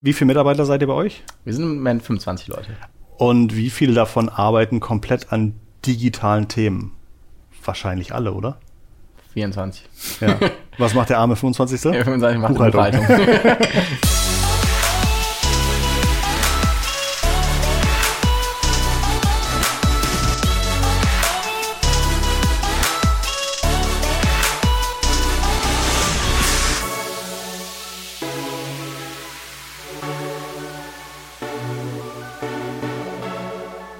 Wie 0.00 0.12
viele 0.12 0.26
Mitarbeiter 0.26 0.64
seid 0.64 0.80
ihr 0.80 0.86
bei 0.86 0.94
euch? 0.94 1.24
Wir 1.44 1.52
sind 1.52 1.64
im 1.64 1.74
Moment 1.76 2.04
25 2.04 2.46
Leute. 2.46 2.68
Und 3.16 3.56
wie 3.56 3.68
viele 3.68 3.94
davon 3.94 4.28
arbeiten 4.28 4.78
komplett 4.78 5.32
an 5.32 5.54
digitalen 5.84 6.46
Themen? 6.46 6.92
Wahrscheinlich 7.64 8.14
alle, 8.14 8.32
oder? 8.32 8.58
24. 9.32 9.88
Ja. 10.20 10.38
Was 10.78 10.94
macht 10.94 11.10
der 11.10 11.18
arme 11.18 11.34
25. 11.34 11.82
Ja, 11.92 12.04
25 12.04 12.40
macht 12.40 12.54
Buchhaltung. 12.54 13.06
Buchhaltung. 13.06 13.56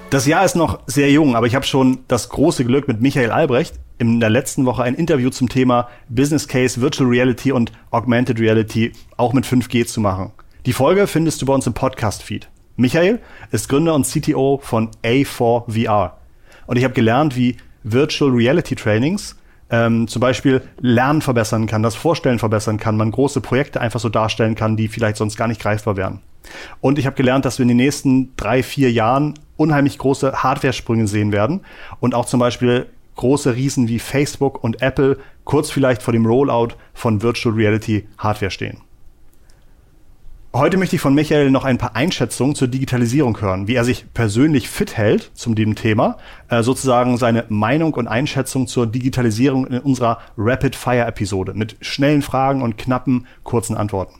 Das 0.09 0.25
Jahr 0.25 0.43
ist 0.43 0.55
noch 0.55 0.79
sehr 0.87 1.11
jung, 1.11 1.35
aber 1.35 1.45
ich 1.45 1.53
habe 1.53 1.67
schon 1.67 1.99
das 2.07 2.29
große 2.29 2.65
Glück, 2.65 2.87
mit 2.87 2.99
Michael 2.99 3.29
Albrecht 3.29 3.75
in 3.99 4.19
der 4.19 4.31
letzten 4.31 4.65
Woche 4.65 4.81
ein 4.81 4.95
Interview 4.95 5.29
zum 5.29 5.49
Thema 5.49 5.87
Business 6.09 6.47
Case, 6.47 6.81
Virtual 6.81 7.07
Reality 7.07 7.51
und 7.51 7.71
Augmented 7.91 8.39
Reality 8.39 8.91
auch 9.17 9.33
mit 9.33 9.45
5G 9.45 9.85
zu 9.85 10.01
machen. 10.01 10.31
Die 10.65 10.73
Folge 10.73 11.05
findest 11.05 11.43
du 11.43 11.45
bei 11.45 11.53
uns 11.53 11.67
im 11.67 11.75
Podcast-Feed. 11.75 12.49
Michael 12.75 13.19
ist 13.51 13.69
Gründer 13.69 13.93
und 13.93 14.07
CTO 14.07 14.59
von 14.63 14.89
A4VR. 15.03 16.13
Und 16.65 16.77
ich 16.77 16.83
habe 16.85 16.95
gelernt, 16.95 17.35
wie 17.35 17.57
Virtual 17.83 18.31
Reality 18.31 18.75
Trainings 18.75 19.35
ähm, 19.69 20.07
zum 20.07 20.21
Beispiel 20.21 20.63
Lernen 20.79 21.21
verbessern 21.21 21.67
kann, 21.67 21.83
das 21.83 21.93
Vorstellen 21.93 22.39
verbessern 22.39 22.77
kann, 22.77 22.97
man 22.97 23.11
große 23.11 23.41
Projekte 23.41 23.79
einfach 23.79 23.99
so 23.99 24.09
darstellen 24.09 24.55
kann, 24.55 24.75
die 24.75 24.87
vielleicht 24.87 25.17
sonst 25.17 25.37
gar 25.37 25.47
nicht 25.47 25.61
greifbar 25.61 25.97
wären. 25.97 26.21
Und 26.81 26.97
ich 26.97 27.05
habe 27.05 27.15
gelernt, 27.15 27.45
dass 27.45 27.59
wir 27.59 27.63
in 27.63 27.67
den 27.67 27.77
nächsten 27.77 28.35
drei, 28.37 28.63
vier 28.63 28.91
Jahren 28.91 29.35
unheimlich 29.59 29.97
große 29.97 30.43
Hardware-Sprünge 30.43 31.07
sehen 31.07 31.31
werden 31.31 31.61
und 31.99 32.15
auch 32.15 32.25
zum 32.25 32.39
Beispiel 32.39 32.87
große 33.15 33.55
Riesen 33.55 33.87
wie 33.87 33.99
Facebook 33.99 34.63
und 34.63 34.81
Apple 34.81 35.17
kurz 35.43 35.69
vielleicht 35.69 36.01
vor 36.01 36.13
dem 36.13 36.25
Rollout 36.25 36.75
von 36.93 37.21
Virtual 37.21 37.53
Reality 37.53 38.07
Hardware 38.17 38.51
stehen. 38.51 38.81
Heute 40.51 40.77
möchte 40.77 40.95
ich 40.95 41.01
von 41.01 41.13
Michael 41.13 41.51
noch 41.51 41.63
ein 41.63 41.77
paar 41.77 41.95
Einschätzungen 41.95 42.55
zur 42.55 42.67
Digitalisierung 42.67 43.39
hören, 43.39 43.67
wie 43.67 43.75
er 43.75 43.85
sich 43.85 44.11
persönlich 44.15 44.67
fit 44.67 44.97
hält 44.97 45.29
zum 45.35 45.53
dem 45.53 45.75
Thema, 45.75 46.17
äh, 46.47 46.63
sozusagen 46.63 47.17
seine 47.17 47.45
Meinung 47.49 47.93
und 47.93 48.07
Einschätzung 48.07 48.65
zur 48.65 48.87
Digitalisierung 48.87 49.67
in 49.67 49.79
unserer 49.79 50.17
Rapid 50.37 50.75
Fire 50.75 51.05
Episode 51.05 51.53
mit 51.53 51.75
schnellen 51.81 52.23
Fragen 52.23 52.63
und 52.63 52.79
knappen, 52.79 53.27
kurzen 53.43 53.77
Antworten. 53.77 54.15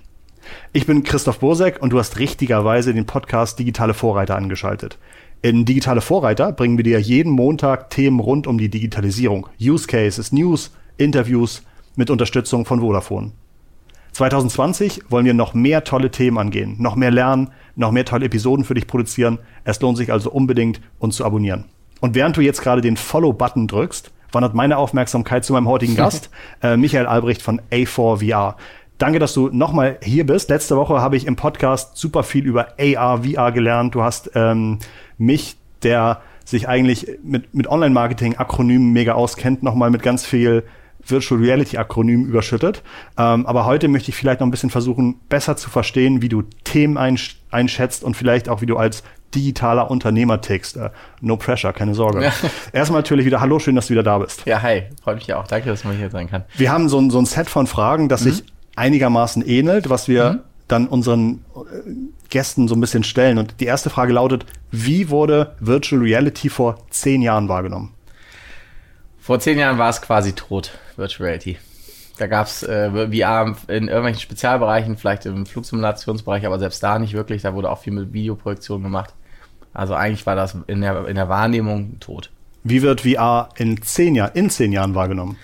Ich 0.72 0.86
bin 0.86 1.04
Christoph 1.04 1.40
Bosek 1.40 1.82
und 1.82 1.92
du 1.92 1.98
hast 1.98 2.20
richtigerweise 2.20 2.94
den 2.94 3.08
Podcast 3.08 3.58
Digitale 3.58 3.96
Vorreiter 3.96 4.36
angeschaltet. 4.36 5.00
In 5.42 5.64
Digitale 5.64 6.02
Vorreiter 6.02 6.52
bringen 6.52 6.76
wir 6.76 6.84
dir 6.84 7.00
jeden 7.00 7.32
Montag 7.32 7.90
Themen 7.92 8.20
rund 8.20 8.46
um 8.46 8.58
die 8.58 8.68
Digitalisierung, 8.68 9.48
Use 9.62 9.88
Cases, 9.88 10.34
News, 10.34 10.72
Interviews 10.98 11.64
mit 11.96 12.10
Unterstützung 12.10 12.66
von 12.66 12.82
Vodafone. 12.82 13.32
2020 14.12 15.04
wollen 15.08 15.26
wir 15.26 15.34
noch 15.34 15.54
mehr 15.54 15.86
tolle 15.86 16.12
Themen 16.12 16.38
angehen, 16.38 16.76
noch 16.80 16.98
mehr 16.98 17.12
lernen, 17.12 17.52
noch 17.78 17.92
mehr 17.92 18.04
tolle 18.04 18.26
Episoden 18.26 18.66
für 18.66 18.74
dich 18.74 18.86
produzieren. 18.86 19.40
Es 19.64 19.80
lohnt 19.80 19.98
sich 19.98 20.12
also 20.12 20.30
unbedingt, 20.30 20.82
uns 20.98 21.16
zu 21.16 21.24
abonnieren. 21.24 21.66
Und 22.02 22.16
während 22.16 22.36
du 22.36 22.42
jetzt 22.42 22.62
gerade 22.62 22.82
den 22.82 22.98
Follow-Button 22.98 23.68
drückst, 23.68 24.12
wandert 24.34 24.56
meine 24.56 24.76
Aufmerksamkeit 24.76 25.46
zu 25.46 25.54
meinem 25.54 25.70
heutigen 25.70 25.96
Gast, 25.98 26.30
äh, 26.62 26.76
Michael 26.76 27.06
Albrecht 27.06 27.42
von 27.42 27.62
A4VR. 27.72 28.56
Danke, 28.98 29.20
dass 29.20 29.34
du 29.34 29.48
nochmal 29.48 29.98
hier 30.04 30.26
bist. 30.26 30.50
Letzte 30.50 30.76
Woche 30.76 31.00
habe 31.00 31.16
ich 31.16 31.26
im 31.26 31.38
Podcast 31.38 31.96
super 31.96 32.24
viel 32.24 32.46
über 32.46 32.74
AR, 32.78 33.24
VR 33.24 33.54
gelernt. 33.54 33.96
Du 33.96 34.04
hast 34.04 34.32
ähm, 34.36 34.80
mich, 35.20 35.58
der 35.84 36.22
sich 36.46 36.68
eigentlich 36.68 37.20
mit, 37.24 37.54
mit 37.54 37.68
Online-Marketing-Akronymen 37.68 38.92
mega 38.92 39.14
auskennt, 39.14 39.62
nochmal 39.62 39.92
mit 39.92 40.02
ganz 40.02 40.26
viel 40.26 40.64
Virtual 41.06 41.40
Reality 41.40 41.78
Akronym 41.78 42.26
überschüttet. 42.26 42.84
Ähm, 43.18 43.46
aber 43.46 43.66
heute 43.66 43.88
möchte 43.88 44.10
ich 44.10 44.16
vielleicht 44.16 44.40
noch 44.42 44.48
ein 44.48 44.52
bisschen 44.52 44.70
versuchen, 44.70 45.20
besser 45.30 45.56
zu 45.56 45.70
verstehen, 45.70 46.22
wie 46.22 46.30
du 46.30 46.44
Themen 46.64 46.98
einsch 46.98 47.38
einschätzt 47.52 48.04
und 48.04 48.16
vielleicht 48.16 48.50
auch, 48.50 48.62
wie 48.62 48.66
du 48.66 48.78
als 48.78 49.04
digitaler 49.34 49.90
Unternehmer 49.90 50.42
tickst. 50.42 50.78
Äh, 50.78 50.90
no 51.22 51.38
pressure, 51.38 51.74
keine 51.74 51.94
Sorge. 51.94 52.24
Ja. 52.24 52.34
Erstmal 52.74 53.00
natürlich 53.00 53.26
wieder 53.26 53.42
Hallo, 53.42 53.60
schön, 53.60 53.76
dass 53.76 53.88
du 53.88 53.92
wieder 53.92 54.04
da 54.04 54.18
bist. 54.18 54.46
Ja, 54.46 54.62
hi, 54.62 54.84
freut 55.02 55.16
mich 55.16 55.34
auch. 55.34 55.48
Danke, 55.48 55.70
dass 55.70 55.84
man 55.84 55.96
hier 55.98 56.10
sein 56.10 56.30
kann. 56.30 56.44
Wir 56.56 56.72
haben 56.72 56.90
so 56.90 57.00
ein, 57.00 57.10
so 57.10 57.20
ein 57.20 57.26
Set 57.26 57.50
von 57.50 57.68
Fragen, 57.68 58.10
das 58.10 58.22
mhm. 58.22 58.32
sich 58.32 58.44
einigermaßen 58.76 59.48
ähnelt, 59.48 59.90
was 59.90 60.08
wir 60.08 60.32
mhm. 60.32 60.40
Dann 60.72 60.88
unseren 60.88 61.46
äh, 61.56 61.92
Gästen 62.30 62.68
so 62.68 62.76
ein 62.76 62.82
bisschen 62.82 63.04
stellen. 63.04 63.38
Und 63.38 63.60
die 63.60 63.66
erste 63.66 63.90
Frage 63.90 64.14
lautet, 64.14 64.46
wie 64.72 65.10
wurde 65.10 65.56
Virtual 65.60 66.02
Reality 66.02 66.50
vor 66.50 66.78
zehn 66.90 67.22
Jahren 67.22 67.50
wahrgenommen? 67.50 67.94
Vor 69.20 69.40
zehn 69.40 69.60
Jahren 69.60 69.78
war 69.78 69.90
es 69.90 70.02
quasi 70.02 70.34
tot, 70.34 70.72
Virtual 70.96 71.28
Reality. 71.28 71.58
Da 72.18 72.28
gab 72.28 72.48
es 72.48 72.64
äh, 72.64 72.90
VR 72.90 73.56
in 73.68 73.88
irgendwelchen 73.88 74.20
Spezialbereichen, 74.20 74.98
vielleicht 74.98 75.26
im 75.26 75.46
Flugsimulationsbereich, 75.46 76.46
aber 76.46 76.60
selbst 76.60 76.84
da 76.84 77.00
nicht 77.00 77.14
wirklich. 77.14 77.42
Da 77.42 77.54
wurde 77.54 77.70
auch 77.70 77.80
viel 77.80 77.94
mit 77.94 78.12
Videoprojektion 78.12 78.84
gemacht. 78.84 79.14
Also 79.74 79.94
eigentlich 79.94 80.26
war 80.26 80.36
das 80.36 80.58
in 80.68 80.82
der, 80.82 81.08
in 81.08 81.16
der 81.16 81.30
Wahrnehmung 81.30 82.00
tot. 82.00 82.32
Wie 82.64 82.82
wird 82.82 83.02
VR 83.02 83.50
in 83.56 83.82
zehn 83.82 84.16
Jahren, 84.16 84.32
in 84.34 84.50
zehn 84.50 84.72
Jahren 84.72 84.96
wahrgenommen? 84.96 85.38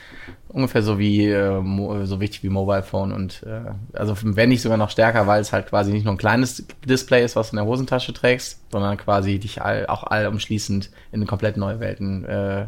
Ungefähr 0.55 0.81
so 0.81 0.97
wie 0.97 1.27
äh, 1.27 2.05
so 2.05 2.21
wichtig 2.21 2.41
wie 2.41 2.49
Mobile 2.49 2.81
Phone 2.81 3.11
und 3.11 3.43
äh, 3.43 3.73
also 3.91 4.15
wenn 4.23 4.49
nicht 4.49 4.61
sogar 4.61 4.77
noch 4.77 4.89
stärker, 4.89 5.27
weil 5.27 5.41
es 5.41 5.51
halt 5.51 5.67
quasi 5.67 5.91
nicht 5.91 6.05
nur 6.05 6.13
ein 6.13 6.17
kleines 6.17 6.65
Display 6.85 7.25
ist, 7.25 7.35
was 7.35 7.49
du 7.49 7.57
in 7.57 7.63
der 7.63 7.65
Hosentasche 7.65 8.13
trägst, 8.13 8.61
sondern 8.71 8.95
quasi 8.95 9.37
dich 9.37 9.61
all, 9.61 9.85
auch 9.87 10.03
allumschließend 10.03 10.91
in 11.11 11.27
komplett 11.27 11.57
neue 11.57 11.81
Welten 11.81 12.23
äh, 12.23 12.67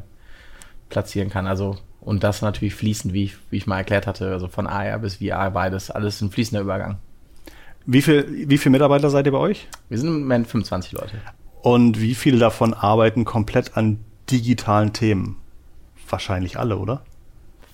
platzieren 0.89 1.29
kann. 1.29 1.47
Also 1.47 1.77
und 2.01 2.23
das 2.25 2.41
natürlich 2.41 2.75
fließend, 2.75 3.13
wie 3.13 3.23
ich, 3.23 3.37
wie 3.51 3.57
ich 3.57 3.67
mal 3.67 3.77
erklärt 3.77 4.05
hatte, 4.05 4.31
also 4.31 4.49
von 4.49 4.67
AR 4.67 4.99
bis 4.99 5.15
VR 5.15 5.51
beides, 5.51 5.89
alles 5.89 6.21
ein 6.21 6.29
fließender 6.29 6.61
Übergang. 6.61 6.97
Wie 7.85 8.01
viel, 8.01 8.49
wie 8.49 8.57
viele 8.57 8.71
Mitarbeiter 8.71 9.09
seid 9.09 9.25
ihr 9.27 9.31
bei 9.31 9.37
euch? 9.37 9.67
Wir 9.87 9.97
sind 9.97 10.09
im 10.09 10.19
Moment 10.19 10.47
25 10.47 10.91
Leute. 10.91 11.21
Und 11.61 12.01
wie 12.01 12.15
viele 12.15 12.37
davon 12.37 12.73
arbeiten 12.73 13.23
komplett 13.23 13.77
an 13.77 13.99
digitalen 14.29 14.91
Themen? 14.91 15.37
Wahrscheinlich 16.09 16.59
alle, 16.59 16.77
oder? 16.77 17.03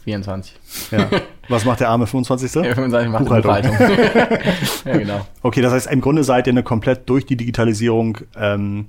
24. 0.04 0.56
Ja. 0.92 1.10
Was 1.50 1.66
macht 1.66 1.80
der 1.80 1.90
arme 1.90 2.08
25. 2.08 2.54
Ja, 2.56 2.76
25 2.76 3.12
macht 3.12 3.26
Buchhaltung. 3.26 3.72
Buchhaltung. 3.72 3.78
ja, 4.86 4.98
genau. 4.98 5.28
Okay, 5.42 5.62
das 5.62 5.74
heißt, 5.74 5.92
im 5.92 6.02
Grunde 6.02 6.24
seid 6.24 6.48
ihr 6.48 6.54
eine 6.54 6.64
komplett 6.64 7.10
durch 7.10 7.26
die 7.26 7.36
Digitalisierung 7.36 8.18
ähm, 8.36 8.88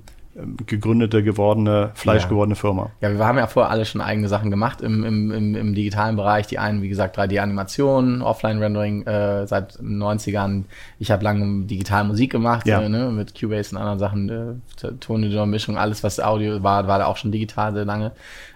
gegründete, 0.65 1.23
gewordene, 1.23 1.91
fleischgewordene 1.93 2.55
ja. 2.55 2.59
Firma. 2.59 2.91
Ja, 2.99 3.11
wir 3.11 3.25
haben 3.25 3.37
ja 3.37 3.47
vorher 3.47 3.71
alle 3.71 3.85
schon 3.85 4.01
eigene 4.01 4.27
Sachen 4.27 4.51
gemacht 4.51 4.81
im, 4.81 5.03
im, 5.05 5.31
im, 5.31 5.55
im 5.55 5.73
digitalen 5.73 6.17
Bereich. 6.17 6.47
Die 6.47 6.59
einen, 6.59 6.81
wie 6.81 6.89
gesagt, 6.89 7.17
3D-Animation, 7.17 8.21
Offline-Rendering 8.21 9.07
äh, 9.07 9.47
seit 9.47 9.79
den 9.79 10.01
90ern. 10.01 10.65
Ich 10.99 11.09
habe 11.09 11.23
lange 11.23 11.65
digital 11.65 12.03
Musik 12.03 12.33
gemacht, 12.33 12.67
ja. 12.67 12.81
äh, 12.81 12.89
ne, 12.89 13.11
mit 13.11 13.39
Cubase 13.39 13.73
und 13.75 13.81
anderen 13.81 13.99
Sachen, 13.99 14.29
äh, 14.29 14.91
Tonmischung, 14.99 15.77
alles, 15.77 16.03
was 16.03 16.19
Audio 16.19 16.61
war, 16.61 16.87
war 16.87 16.99
da 16.99 17.05
auch 17.05 17.17
schon 17.17 17.31
digital 17.31 17.73
sehr 17.73 17.85
lange. 17.85 18.11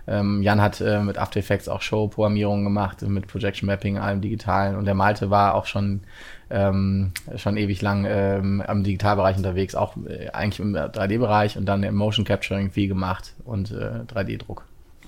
Ähm, 0.06 0.42
Jan 0.42 0.62
hat 0.62 0.82
äh, 0.82 1.00
mit 1.02 1.18
After 1.18 1.40
Effects 1.40 1.70
auch 1.70 1.82
Show-Programmierung 1.82 2.66
gemacht, 2.66 3.04
mit 3.04 3.28
Projection 3.28 3.68
Mapping, 3.68 3.98
allem 3.98 4.20
digitalen. 4.20 4.76
Und 4.76 4.86
der 4.86 4.96
Malte 4.96 5.30
war 5.30 5.56
auch 5.56 5.66
schon 5.66 6.02
ähm, 6.50 7.12
schon 7.36 7.58
ewig 7.58 7.82
lang 7.82 8.06
ähm, 8.08 8.64
am 8.66 8.84
Digitalbereich 8.84 9.38
unterwegs, 9.38 9.76
auch 9.76 9.96
äh, 9.98 10.30
eigentlich 10.30 10.60
im 10.60 10.76
3D-Bereich 10.76 11.58
und 11.58 11.66
dann 11.66 11.84
im 11.84 11.96
Motion 11.96 12.26
Capturing 12.26 12.72
viel 12.72 12.88
gemacht 12.88 13.34
und 13.46 13.72
äh, 13.72 14.04
3D-Druck. 14.14 14.66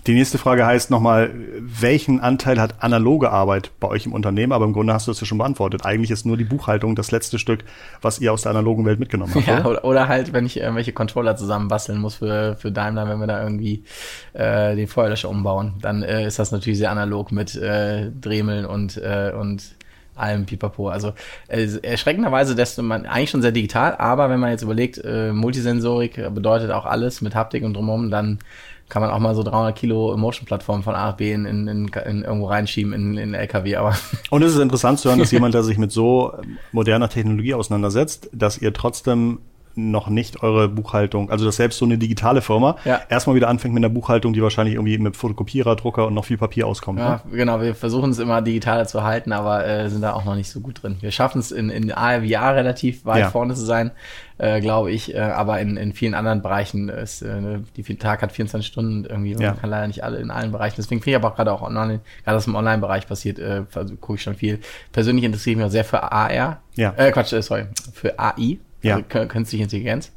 Die 0.08 0.16
nächste 0.16 0.40
Frage 0.40 0.66
heißt 0.66 0.90
nochmal, 0.90 1.30
welchen 1.60 2.22
Anteil 2.22 2.60
hat 2.60 2.84
analoge 2.84 3.30
Arbeit 3.30 3.70
bei 3.80 3.88
euch 3.88 4.08
im 4.08 4.14
Unternehmen? 4.14 4.52
Aber 4.52 4.66
im 4.66 4.74
Grunde 4.74 4.94
hast 4.94 5.06
du 5.06 5.12
es 5.12 5.20
ja 5.20 5.28
schon 5.28 5.38
beantwortet. 5.38 5.86
Eigentlich 5.86 6.10
ist 6.10 6.26
nur 6.26 6.38
die 6.38 6.44
Buchhaltung 6.44 6.96
das 6.96 7.12
letzte 7.12 7.38
Stück, 7.38 7.64
was 8.02 8.20
ihr 8.20 8.34
aus 8.34 8.42
der 8.42 8.50
analogen 8.50 8.84
Welt 8.86 9.00
mitgenommen 9.00 9.34
habt. 9.36 9.46
Ja, 9.46 9.64
oder, 9.64 9.86
oder 9.86 10.08
halt, 10.08 10.34
wenn 10.34 10.48
ich 10.48 10.58
irgendwelche 10.58 10.92
Controller 10.92 11.36
zusammenbasteln 11.36 12.00
muss 12.00 12.16
für, 12.16 12.56
für 12.56 12.72
Daimler, 12.72 13.08
wenn 13.08 13.20
wir 13.20 13.28
da 13.28 13.44
irgendwie 13.44 13.84
äh, 14.34 14.76
den 14.76 14.88
Feuerlöscher 14.88 15.30
umbauen, 15.30 15.74
dann 15.82 16.02
äh, 16.02 16.26
ist 16.26 16.40
das 16.40 16.52
natürlich 16.52 16.80
sehr 16.80 16.90
analog 16.90 17.32
mit 17.32 17.56
äh, 17.56 18.10
Dremeln 18.10 18.66
und, 18.66 18.98
äh, 18.98 19.34
und 19.40 19.76
allem 20.22 20.46
Pipapo. 20.46 20.90
Also 20.90 21.14
äh, 21.48 21.68
erschreckenderweise 21.82 22.56
desto 22.56 22.84
man 22.84 23.06
eigentlich 23.06 23.30
schon 23.32 23.42
sehr 23.42 23.52
digital, 23.52 23.96
aber 23.98 24.30
wenn 24.30 24.40
man 24.40 24.52
jetzt 24.52 24.62
überlegt, 24.62 24.98
äh, 25.04 25.32
Multisensorik 25.34 26.34
bedeutet 26.34 26.72
auch 26.72 26.86
alles 26.86 27.22
mit 27.22 27.36
Haptik 27.36 27.64
und 27.64 27.74
drumherum, 27.74 28.12
dann 28.12 28.40
kann 28.92 29.02
man 29.02 29.10
auch 29.12 29.20
mal 29.20 29.34
so 29.36 29.42
300 29.42 29.74
Kilo 29.74 30.18
Motion-Plattform 30.18 30.84
von 30.84 30.96
A 30.96 31.08
nach 31.08 31.16
B 31.16 31.32
in, 31.32 31.46
in, 31.46 31.68
in, 31.68 31.88
in 31.88 32.24
irgendwo 32.24 32.48
reinschieben 32.48 32.92
in, 32.92 33.18
in 33.18 33.34
LKW. 33.34 33.78
Aber 33.78 33.96
und 34.30 34.44
es 34.44 34.54
ist 34.54 34.60
interessant 34.60 35.00
zu 35.00 35.08
hören, 35.08 35.20
dass 35.20 35.32
jemand, 35.32 35.54
der 35.54 35.64
sich 35.64 35.78
mit 35.78 35.94
so 35.94 36.34
moderner 36.74 37.08
Technologie 37.08 37.54
auseinandersetzt, 37.54 38.30
dass 38.34 38.58
ihr 38.58 38.74
trotzdem 38.74 39.40
noch 39.76 40.08
nicht 40.10 40.44
eure 40.44 40.68
Buchhaltung, 40.68 41.30
also 41.30 41.46
dass 41.46 41.56
selbst 41.56 41.78
so 41.78 41.86
eine 41.86 41.98
digitale 41.98 42.42
Firma 42.42 42.76
Ja. 42.86 43.02
erstmal 43.10 43.36
wieder 43.36 43.48
anfängt 43.50 43.74
mit 43.74 43.84
einer 43.84 43.94
Buchhaltung, 43.94 44.34
die 44.34 44.42
wahrscheinlich 44.44 44.76
irgendwie 44.76 44.98
mit 44.98 45.16
Fotokopierer, 45.16 45.76
Drucker 45.76 46.08
und 46.08 46.14
noch 46.14 46.26
viel 46.26 46.38
Papier 46.38 46.68
auskommt. 46.68 47.00
Ja, 47.00 47.22
Ne? 47.30 47.38
genau, 47.38 47.62
wir 47.62 47.76
versuchen 47.76 48.12
es 48.12 48.20
immer 48.20 48.42
digitaler 48.42 48.86
zu 48.86 49.04
halten, 49.04 49.32
aber 49.34 49.66
äh, 49.66 49.90
sind 49.90 50.02
da 50.02 50.14
auch 50.14 50.26
noch 50.26 50.36
nicht 50.36 50.50
so 50.50 50.60
gut 50.60 50.84
drin. 50.84 50.98
Wir 51.02 51.12
schaffen 51.12 51.40
es 51.40 51.52
in, 51.52 51.70
in 51.70 51.92
AR, 51.92 52.22
relativ 52.56 53.06
weit 53.06 53.20
Ja. 53.22 53.30
vorne 53.30 53.54
zu 53.54 53.66
sein, 53.66 53.92
äh, 54.38 54.60
glaube 54.60 54.92
ich, 54.92 55.14
äh, 55.14 55.20
aber 55.20 55.60
in, 55.62 55.78
in 55.78 55.94
vielen 55.94 56.16
anderen 56.16 56.42
Bereichen 56.42 56.90
ist, 56.90 57.22
äh, 57.22 57.60
die 57.76 57.84
viel 57.84 57.98
Tag 57.98 58.22
hat 58.24 58.32
24 58.32 58.66
Stunden 58.68 58.98
und 59.00 59.06
irgendwie, 59.08 59.34
Ja. 59.34 59.52
man 59.52 59.62
kann 59.62 59.70
leider 59.70 59.88
nicht 59.88 60.04
alle 60.04 60.18
in 60.18 60.32
allen 60.32 60.52
Bereichen. 60.52 60.76
Deswegen 60.78 61.02
finde 61.02 61.12
ich 61.12 61.24
aber 61.24 61.32
auch 61.32 61.36
gerade 61.36 61.52
auch 61.54 61.62
online, 61.62 62.00
gerade 62.24 62.38
was 62.38 62.48
im 62.48 62.56
Online-Bereich 62.56 63.08
passiert, 63.08 63.38
äh, 63.40 63.64
gucke 64.00 64.16
ich 64.16 64.24
schon 64.24 64.36
viel. 64.36 64.60
Persönlich 64.92 65.24
interessiere 65.26 65.52
ich 65.52 65.58
mich 65.58 65.66
auch 65.66 65.72
sehr 65.72 65.86
für 65.86 66.12
AR. 66.12 66.62
Ja. 66.76 66.94
Äh, 66.98 67.12
Quatsch, 67.12 67.34
äh, 67.34 67.42
sorry, 67.42 67.66
für 67.94 68.18
AI, 68.18 68.58
Ja. 68.82 68.96
also 68.96 69.06
kü- 69.08 69.26
künstliche 69.28 69.64
Intelligenz 69.64 70.12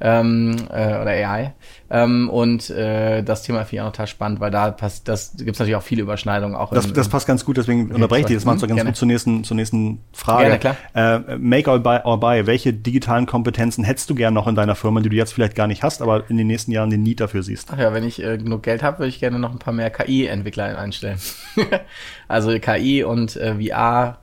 ähm, 0.00 0.54
äh, 0.70 1.00
oder 1.00 1.10
AI. 1.10 1.54
Ähm, 1.90 2.30
und 2.30 2.70
äh, 2.70 3.22
das 3.24 3.42
Thema 3.42 3.64
finde 3.64 3.74
ich 3.74 3.80
auch 3.88 3.92
total 3.92 4.06
spannend, 4.06 4.38
weil 4.38 4.52
da 4.52 4.70
passt, 4.70 5.08
das 5.08 5.32
gibt 5.38 5.50
es 5.50 5.58
natürlich 5.58 5.74
auch 5.74 5.82
viele 5.82 6.02
Überschneidungen. 6.02 6.54
Auch 6.54 6.70
Das, 6.70 6.86
im- 6.86 6.94
das 6.94 7.08
passt 7.08 7.26
ganz 7.26 7.44
gut, 7.44 7.56
deswegen 7.56 7.90
unterbreche 7.90 8.20
ich 8.20 8.26
dich. 8.26 8.36
Das 8.36 8.44
macht 8.44 8.60
so 8.60 8.66
Mhm, 8.66 8.68
ganz 8.68 8.76
gerne. 8.76 8.90
gut 8.90 8.96
zur 8.96 9.08
nächsten, 9.08 9.42
zur 9.42 9.56
nächsten 9.56 10.00
Frage. 10.12 10.44
Gerne, 10.44 10.58
klar. 10.60 10.76
Äh, 10.94 11.36
make 11.38 11.68
or 11.68 11.80
buy, 11.80 11.98
or 12.04 12.20
buy. 12.20 12.46
Welche 12.46 12.72
digitalen 12.72 13.26
Kompetenzen 13.26 13.82
hättest 13.82 14.08
du 14.08 14.14
gern 14.14 14.34
noch 14.34 14.46
in 14.46 14.54
deiner 14.54 14.76
Firma, 14.76 15.00
die 15.00 15.08
du 15.08 15.16
jetzt 15.16 15.32
vielleicht 15.32 15.56
gar 15.56 15.66
nicht 15.66 15.82
hast, 15.82 16.00
aber 16.00 16.30
in 16.30 16.36
den 16.36 16.46
nächsten 16.46 16.70
Jahren 16.70 16.90
den 16.90 17.02
Need 17.02 17.18
dafür 17.18 17.42
siehst? 17.42 17.68
Ach 17.72 17.78
ja, 17.78 17.92
wenn 17.92 18.04
ich 18.04 18.22
äh, 18.22 18.38
genug 18.38 18.62
Geld 18.62 18.84
habe, 18.84 19.00
würde 19.00 19.08
ich 19.08 19.18
gerne 19.18 19.40
noch 19.40 19.50
ein 19.50 19.58
paar 19.58 19.74
mehr 19.74 19.90
KI-Entwickler 19.90 20.78
einstellen. 20.78 21.18
also 22.28 22.56
KI 22.60 23.02
und 23.02 23.34
äh, 23.36 23.54
VR 23.56 24.18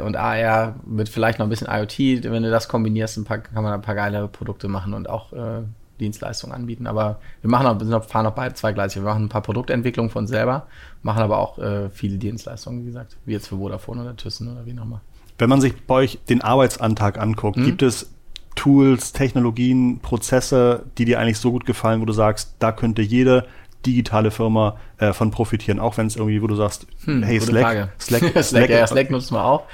und 0.00 0.16
AR 0.16 0.74
mit 0.86 1.08
vielleicht 1.08 1.38
noch 1.38 1.46
ein 1.46 1.50
bisschen 1.50 1.68
IoT. 1.70 2.24
Wenn 2.24 2.42
du 2.42 2.50
das 2.50 2.68
kombinierst, 2.68 3.22
paar, 3.24 3.38
kann 3.38 3.62
man 3.62 3.72
ein 3.72 3.82
paar 3.82 3.94
geile 3.94 4.28
Produkte 4.28 4.68
machen 4.68 4.94
und 4.94 5.08
auch 5.08 5.32
äh, 5.32 5.62
Dienstleistungen 6.00 6.54
anbieten. 6.54 6.86
Aber 6.86 7.20
wir 7.42 7.50
machen 7.50 7.78
sind 7.80 7.94
auch, 7.94 8.04
fahren 8.04 8.26
auch 8.26 8.34
beide 8.34 8.54
zweigleisig. 8.54 9.02
Wir 9.02 9.08
machen 9.08 9.24
ein 9.24 9.28
paar 9.28 9.42
Produktentwicklungen 9.42 10.10
von 10.10 10.22
uns 10.24 10.30
selber, 10.30 10.66
machen 11.02 11.22
aber 11.22 11.38
auch 11.38 11.58
äh, 11.58 11.90
viele 11.90 12.18
Dienstleistungen, 12.18 12.82
wie 12.82 12.86
gesagt, 12.86 13.16
wie 13.26 13.32
jetzt 13.32 13.48
für 13.48 13.56
Vodafone 13.56 14.02
oder 14.02 14.16
Thyssen 14.16 14.50
oder 14.50 14.66
wie 14.66 14.72
nochmal. 14.72 15.00
Wenn 15.38 15.48
man 15.48 15.60
sich 15.60 15.74
bei 15.86 15.94
euch 15.94 16.18
den 16.28 16.42
Arbeitsantrag 16.42 17.18
anguckt, 17.18 17.56
Mhm. 17.56 17.64
gibt 17.64 17.82
es 17.82 18.10
Tools, 18.56 19.12
Technologien, 19.12 20.00
Prozesse, 20.00 20.84
die 20.98 21.04
dir 21.04 21.18
eigentlich 21.20 21.38
so 21.38 21.50
gut 21.50 21.64
gefallen, 21.64 22.00
wo 22.00 22.04
du 22.04 22.12
sagst, 22.12 22.56
da 22.58 22.72
könnte 22.72 23.00
jede 23.00 23.46
digitale 23.86 24.30
Firma 24.30 24.76
äh, 24.98 25.12
von 25.12 25.30
profitieren, 25.30 25.78
auch 25.80 25.96
wenn 25.96 26.06
es 26.06 26.16
irgendwie, 26.16 26.42
wo 26.42 26.46
du 26.46 26.54
sagst, 26.54 26.86
Hm, 27.04 27.22
hey, 27.22 27.40
Slack, 27.40 27.62
Frage. 27.62 27.88
Slack, 28.00 28.22
Slack, 28.44 28.70
ja, 28.70 28.86
Slack 28.86 29.10
nutzen 29.10 29.34
wir 29.34 29.44
auch. 29.44 29.64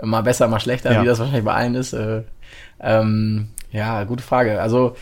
Mal 0.00 0.22
besser, 0.22 0.46
mal 0.48 0.60
schlechter, 0.60 0.92
Ja. 0.92 1.02
wie 1.02 1.06
das 1.06 1.18
wahrscheinlich 1.18 1.44
bei 1.44 1.54
allen 1.54 1.74
ist. 1.74 1.92
Äh, 1.92 2.22
ähm, 2.80 3.48
ja, 3.72 4.04
gute 4.04 4.22
Frage. 4.22 4.60
Also 4.60 4.94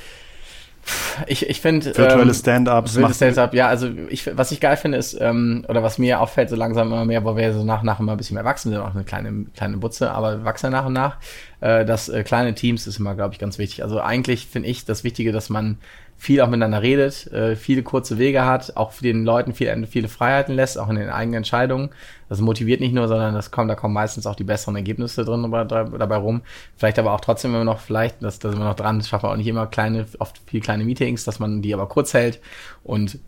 ich, 1.26 1.48
ich 1.48 1.60
finde 1.60 1.86
virtuelle 1.86 2.22
ähm, 2.22 2.34
Stand-ups, 2.34 2.98
Stand-up, 3.16 3.54
ja, 3.54 3.66
also 3.66 3.88
ich, 4.08 4.36
was 4.36 4.52
ich 4.52 4.60
geil 4.60 4.76
finde, 4.76 4.98
ist, 4.98 5.20
ähm, 5.20 5.64
oder 5.68 5.82
was 5.82 5.98
mir 5.98 6.20
auffällt, 6.20 6.48
so 6.48 6.54
langsam 6.54 6.88
immer 6.92 7.04
mehr, 7.04 7.24
wo 7.24 7.36
wir 7.36 7.52
so 7.52 7.64
nach 7.64 7.80
und 7.80 7.86
nach 7.86 7.98
immer 7.98 8.12
ein 8.12 8.18
bisschen 8.18 8.34
mehr 8.34 8.44
wachsen, 8.44 8.70
wir 8.70 8.78
sind 8.78 8.86
auch 8.86 8.94
eine 8.94 9.02
kleine, 9.02 9.46
kleine 9.56 9.78
Butze, 9.78 10.12
aber 10.12 10.38
wir 10.38 10.44
wachsen 10.44 10.70
nach 10.70 10.86
und 10.86 10.92
nach, 10.92 11.16
äh, 11.60 11.84
dass 11.84 12.08
äh, 12.08 12.22
kleine 12.22 12.54
Teams 12.54 12.86
ist 12.86 12.98
immer, 13.00 13.16
glaube 13.16 13.34
ich, 13.34 13.40
ganz 13.40 13.58
wichtig. 13.58 13.82
Also 13.82 14.00
eigentlich 14.00 14.46
finde 14.46 14.68
ich 14.68 14.84
das 14.84 15.02
Wichtige, 15.02 15.32
dass 15.32 15.48
man 15.50 15.78
viel 16.18 16.40
auch 16.40 16.46
miteinander 16.46 16.82
redet, 16.82 17.30
äh, 17.32 17.56
viele 17.56 17.82
kurze 17.82 18.18
Wege 18.18 18.44
hat, 18.44 18.76
auch 18.76 18.92
für 18.92 19.02
den 19.02 19.24
Leuten 19.24 19.52
viel, 19.52 19.86
viele 19.86 20.08
Freiheiten 20.08 20.54
lässt, 20.54 20.78
auch 20.78 20.88
in 20.88 20.96
den 20.96 21.10
eigenen 21.10 21.38
Entscheidungen. 21.38 21.90
Das 22.28 22.40
motiviert 22.40 22.80
nicht 22.80 22.94
nur, 22.94 23.06
sondern 23.06 23.34
das 23.34 23.50
kommt, 23.50 23.70
da 23.70 23.74
kommen 23.74 23.94
meistens 23.94 24.26
auch 24.26 24.34
die 24.34 24.44
besseren 24.44 24.76
Ergebnisse 24.76 25.24
drin 25.24 25.42
dabei, 25.42 25.64
dabei 25.64 26.16
rum. 26.16 26.40
Vielleicht 26.76 26.98
aber 26.98 27.12
auch 27.12 27.20
trotzdem 27.20 27.54
immer 27.54 27.64
noch, 27.64 27.80
vielleicht, 27.80 28.22
das, 28.22 28.38
da 28.38 28.48
sind 28.48 28.58
wir 28.58 28.64
noch 28.64 28.74
dran, 28.74 28.98
das 28.98 29.08
schaffen 29.08 29.24
wir 29.24 29.32
auch 29.32 29.36
nicht 29.36 29.46
immer 29.46 29.66
kleine, 29.66 30.06
oft 30.18 30.40
viel 30.46 30.60
kleine 30.60 30.84
Meetings, 30.84 31.24
dass 31.24 31.38
man 31.38 31.62
die 31.62 31.74
aber 31.74 31.86
kurz 31.86 32.14
hält 32.14 32.40
und 32.82 33.18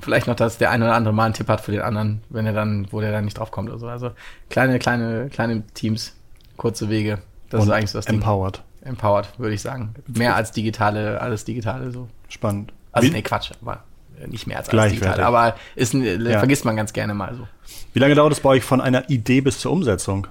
vielleicht 0.00 0.26
noch, 0.26 0.36
dass 0.36 0.58
der 0.58 0.70
eine 0.70 0.84
oder 0.84 0.94
andere 0.94 1.14
mal 1.14 1.24
einen 1.24 1.34
Tipp 1.34 1.48
hat 1.48 1.60
für 1.60 1.72
den 1.72 1.82
anderen, 1.82 2.22
wenn 2.30 2.46
er 2.46 2.52
dann, 2.52 2.86
wo 2.90 3.00
der 3.00 3.12
dann 3.12 3.24
nicht 3.24 3.38
drauf 3.38 3.50
kommt 3.50 3.68
oder 3.68 3.78
so. 3.78 3.86
Also 3.86 4.10
kleine, 4.50 4.78
kleine, 4.78 5.28
kleine 5.30 5.62
Teams, 5.74 6.14
kurze 6.56 6.88
Wege. 6.88 7.18
Das 7.50 7.62
und 7.62 7.68
ist 7.68 7.74
eigentlich 7.74 7.90
so 7.90 7.98
das 7.98 8.06
Ding. 8.06 8.16
empowered. 8.16 8.62
Empowered, 8.84 9.28
würde 9.38 9.54
ich 9.54 9.62
sagen. 9.62 9.94
Mehr 10.06 10.36
als 10.36 10.52
digitale, 10.52 11.20
alles 11.20 11.44
digitale 11.44 11.90
so. 11.90 12.08
Spannend. 12.28 12.72
Also 12.92 13.08
wie, 13.08 13.12
nee, 13.12 13.22
Quatsch, 13.22 13.50
aber 13.62 13.82
nicht 14.26 14.46
mehr 14.46 14.58
als 14.58 14.68
alles 14.68 14.92
digitale. 14.92 15.24
Aber 15.26 15.56
ist, 15.74 15.94
ein- 15.94 16.24
Ja. 16.24 16.38
vergisst 16.38 16.64
man 16.64 16.76
ganz 16.76 16.92
gerne 16.92 17.14
mal 17.14 17.34
so. 17.34 17.46
wie 17.92 17.98
lange 17.98 18.14
dauert 18.14 18.32
es 18.32 18.40
bei 18.40 18.50
euch 18.50 18.62
von 18.64 18.80
einer 18.80 19.08
Idee 19.10 19.40
bis 19.40 19.58
zur 19.58 19.72
Umsetzung? 19.72 20.26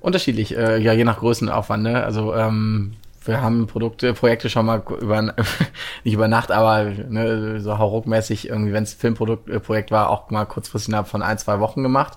Unterschiedlich, 0.00 0.56
äh, 0.56 0.78
ja, 0.78 0.92
je 0.94 1.04
nach 1.04 1.18
Größenaufwand. 1.18 1.82
Ne? 1.82 2.02
Also 2.02 2.34
ähm, 2.34 2.94
wir 3.24 3.42
haben 3.42 3.66
Produkte, 3.66 4.14
Projekte 4.14 4.48
schon 4.48 4.64
mal 4.64 4.82
über 5.00 5.20
nicht 6.04 6.14
über 6.14 6.26
Nacht, 6.26 6.50
aber 6.50 6.84
ne, 6.84 7.60
so 7.60 7.76
hauruckmäßig 7.76 8.48
irgendwie, 8.48 8.72
wenn 8.72 8.82
es 8.84 8.94
Filmprodukt 8.94 9.50
äh, 9.50 9.60
Projekt 9.60 9.90
war, 9.90 10.08
auch 10.08 10.30
mal 10.30 10.46
kurzfristig 10.46 10.88
innerhalb 10.88 11.08
von 11.08 11.20
ein, 11.22 11.36
zwei 11.36 11.60
Wochen 11.60 11.82
gemacht. 11.82 12.16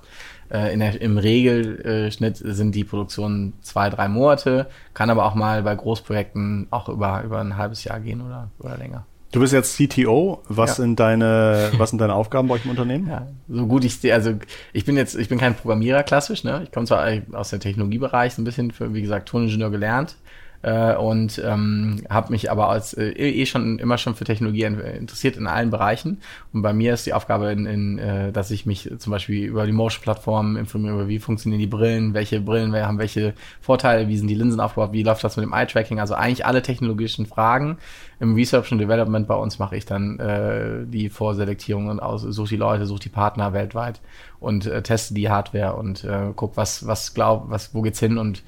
Äh, 0.54 0.74
in 0.74 0.80
der, 0.80 1.02
Im 1.02 1.18
Regelschnitt 1.18 2.38
sind 2.38 2.76
die 2.76 2.84
Produktionen 2.84 3.54
zwei, 3.62 3.90
drei 3.90 4.08
Monate, 4.08 4.68
kann 4.94 5.10
aber 5.10 5.26
auch 5.26 5.36
mal 5.36 5.64
bei 5.64 5.76
Großprojekten 5.76 6.68
auch 6.70 6.90
über, 6.90 7.24
über 7.24 7.40
ein 7.40 7.58
halbes 7.58 7.84
Jahr 7.84 8.00
gehen 8.00 8.22
oder, 8.22 8.50
oder 8.60 8.78
länger. 8.78 9.06
Du 9.32 9.40
bist 9.40 9.52
jetzt 9.52 9.76
CTO. 9.78 10.44
Was 10.48 10.72
Ja. 10.78 10.84
sind 10.84 11.00
deine, 11.00 11.72
was 11.78 11.90
sind 11.90 12.00
deine 12.00 12.14
Aufgaben 12.14 12.48
bei 12.48 12.54
euch 12.54 12.66
im 12.66 12.70
Unternehmen? 12.70 13.08
Ja, 13.10 13.28
so 13.50 13.66
gut 13.66 13.84
ich 13.84 13.98
sehe, 14.00 14.14
also 14.14 14.34
ich 14.74 14.86
bin 14.86 14.96
jetzt, 14.96 15.16
ich 15.16 15.28
bin 15.28 15.40
kein 15.40 15.56
Programmierer 15.56 16.04
klassisch, 16.04 16.44
ne? 16.44 16.62
Ich 16.64 16.72
komme 16.72 16.86
zwar 16.86 17.08
aus 17.32 17.50
dem 17.50 17.60
Technologiebereich, 17.60 18.36
so 18.36 18.42
ein 18.44 18.46
bisschen 18.46 18.70
für, 18.70 18.94
wie 18.94 19.02
gesagt, 19.02 19.28
Toningenieur 19.30 19.72
gelernt 19.72 20.18
äh, 20.64 20.96
und 20.96 21.42
ähm, 21.46 22.02
habe 22.10 22.32
mich 22.32 22.50
aber 22.50 22.70
als 22.70 22.94
äh, 22.94 23.12
eh 23.12 23.46
schon 23.46 23.78
immer 23.80 23.98
schon 23.98 24.16
für 24.16 24.24
Technologie 24.24 24.64
in- 24.64 24.80
interessiert 24.80 25.38
in 25.38 25.46
allen 25.46 25.70
Bereichen. 25.70 26.22
Und 26.52 26.62
bei 26.62 26.74
mir 26.74 26.94
ist 26.94 27.06
die 27.06 27.14
Aufgabe, 27.14 27.52
in, 27.52 27.66
in, 27.66 28.00
äh, 28.00 28.32
dass 28.32 28.50
ich 28.50 28.66
mich 28.66 28.92
zum 28.98 29.12
Beispiel 29.12 29.46
über 29.46 29.66
die 29.66 29.72
Motion-Plattform 29.72 30.58
informiere, 30.58 30.96
über 30.96 31.08
wie 31.08 31.20
funktionieren 31.20 31.60
die 31.60 31.68
Brillen, 31.68 32.14
welche 32.14 32.42
Brillen 32.42 32.74
haben, 32.76 32.98
welche 32.98 33.34
Vorteile, 33.62 34.08
wie 34.08 34.18
sind 34.18 34.28
die 34.28 34.36
Linsen 34.36 34.60
aufgebaut, 34.60 34.94
wie 34.94 35.04
läuft 35.04 35.24
das 35.24 35.38
mit 35.38 35.46
dem 35.46 35.54
Eye-Tracking, 35.54 36.00
also 36.00 36.16
eigentlich 36.16 36.46
alle 36.46 36.62
technologischen 36.62 37.26
Fragen. 37.26 37.78
Im 38.20 38.36
Research 38.36 38.72
und 38.72 38.78
Development 38.78 39.28
bei 39.28 39.36
uns 39.36 39.60
mache 39.60 39.76
ich 39.76 39.86
dann 39.86 40.18
äh, 40.20 40.86
die 40.86 41.10
Vorselektierung 41.10 41.88
und 41.90 42.00
aus, 42.00 42.22
suche 42.22 42.50
die 42.50 42.56
Leute, 42.56 42.86
suche 42.86 43.02
die 43.02 43.10
Partner 43.10 43.52
weltweit 43.52 44.00
und 44.40 44.66
äh, 44.66 44.82
teste 44.82 45.14
die 45.14 45.30
Hardware 45.30 45.76
und 45.76 46.06
äh, 46.06 46.32
guck, 46.34 46.56
was, 46.56 46.88
was 46.88 47.14
glaub, 47.14 47.50
was, 47.50 47.76
wo 47.76 47.82
geht's 47.82 48.00
hin 48.00 48.18
und 48.18 48.44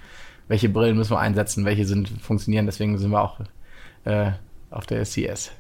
welche 0.48 0.70
Brillen 0.70 0.98
müssen 0.98 1.12
wir 1.12 1.20
einsetzen, 1.20 1.66
welche 1.66 1.86
sind 1.86 2.10
funktionieren. 2.10 2.66
Deswegen 2.66 2.98
sind 2.98 3.12
wir 3.12 3.22
auch 3.22 3.40
äh, 4.06 4.32
auf 4.70 4.86
der 4.86 5.04
SCS. 5.04 5.52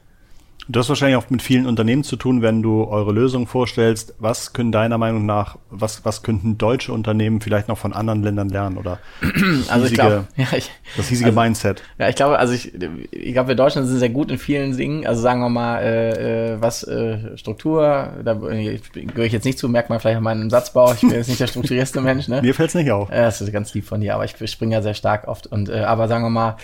Du 0.67 0.79
hast 0.79 0.89
wahrscheinlich 0.89 1.15
auch 1.17 1.29
mit 1.29 1.43
vielen 1.43 1.67
Unternehmen 1.67 2.03
zu 2.03 2.15
tun, 2.15 2.41
wenn 2.41 2.63
du 2.63 2.85
eure 2.85 3.11
Lösung 3.11 3.45
vorstellst. 3.45 4.15
Was 4.17 4.51
können 4.51 4.71
deiner 4.71 4.97
Meinung 4.97 5.25
nach, 5.27 5.57
was, 5.69 6.03
was 6.05 6.23
könnten 6.23 6.57
deutsche 6.57 6.91
Unternehmen 6.91 7.39
vielleicht 7.39 7.67
noch 7.67 7.77
von 7.77 7.93
anderen 7.93 8.23
Ländern 8.23 8.49
lernen 8.49 8.77
oder 8.77 8.97
Also 9.69 9.85
ich 9.85 9.93
glaube, 9.93 10.25
ja, 10.35 10.47
ich, 10.57 10.71
das 10.97 11.07
hiesige 11.09 11.29
also- 11.29 11.39
Mindset? 11.39 11.83
Ja, 11.99 12.09
ich 12.09 12.15
glaube, 12.15 12.39
also 12.39 12.53
ich, 12.53 12.73
ich 13.11 13.33
glaube, 13.33 13.49
wir 13.49 13.55
Deutschen 13.55 13.85
sind 13.85 13.99
sehr 13.99 14.09
gut 14.09 14.31
in 14.31 14.39
vielen 14.39 14.75
Dingen. 14.75 15.05
Also 15.05 15.21
sagen 15.21 15.39
wir 15.41 15.49
mal, 15.49 15.77
äh, 15.83 16.53
äh, 16.53 16.61
was 16.61 16.83
äh, 16.83 17.37
Struktur, 17.37 18.13
da 18.23 18.31
äh, 18.49 18.79
gehöre 18.93 19.25
ich 19.25 19.33
jetzt 19.33 19.45
nicht 19.45 19.59
zu, 19.59 19.69
merkt 19.69 19.89
man 19.91 19.99
vielleicht 19.99 20.17
an 20.17 20.23
meinem 20.23 20.49
Satzbau. 20.49 20.93
Ich 20.93 21.01
bin 21.01 21.11
jetzt 21.11 21.27
nicht 21.27 21.39
der 21.39 21.47
strukturierste 21.47 22.01
Mensch, 22.01 22.27
ne? 22.27 22.41
Mir 22.43 22.55
fällt's 22.55 22.73
nicht 22.73 22.89
auf. 22.91 23.11
Äh, 23.11 23.21
Das 23.21 23.39
ist 23.39 23.51
ganz 23.53 23.71
lieb 23.75 23.85
von 23.85 24.01
dir, 24.01 24.15
aber 24.15 24.25
ich 24.25 24.33
springe 24.49 24.73
ja 24.73 24.81
sehr 24.81 24.95
stark 24.95 25.27
oft. 25.27 25.45
Und 25.45 25.69
äh, 25.69 25.81
aber 25.81 26.07
sagen 26.07 26.23
wir 26.25 26.31
mal, 26.31 26.57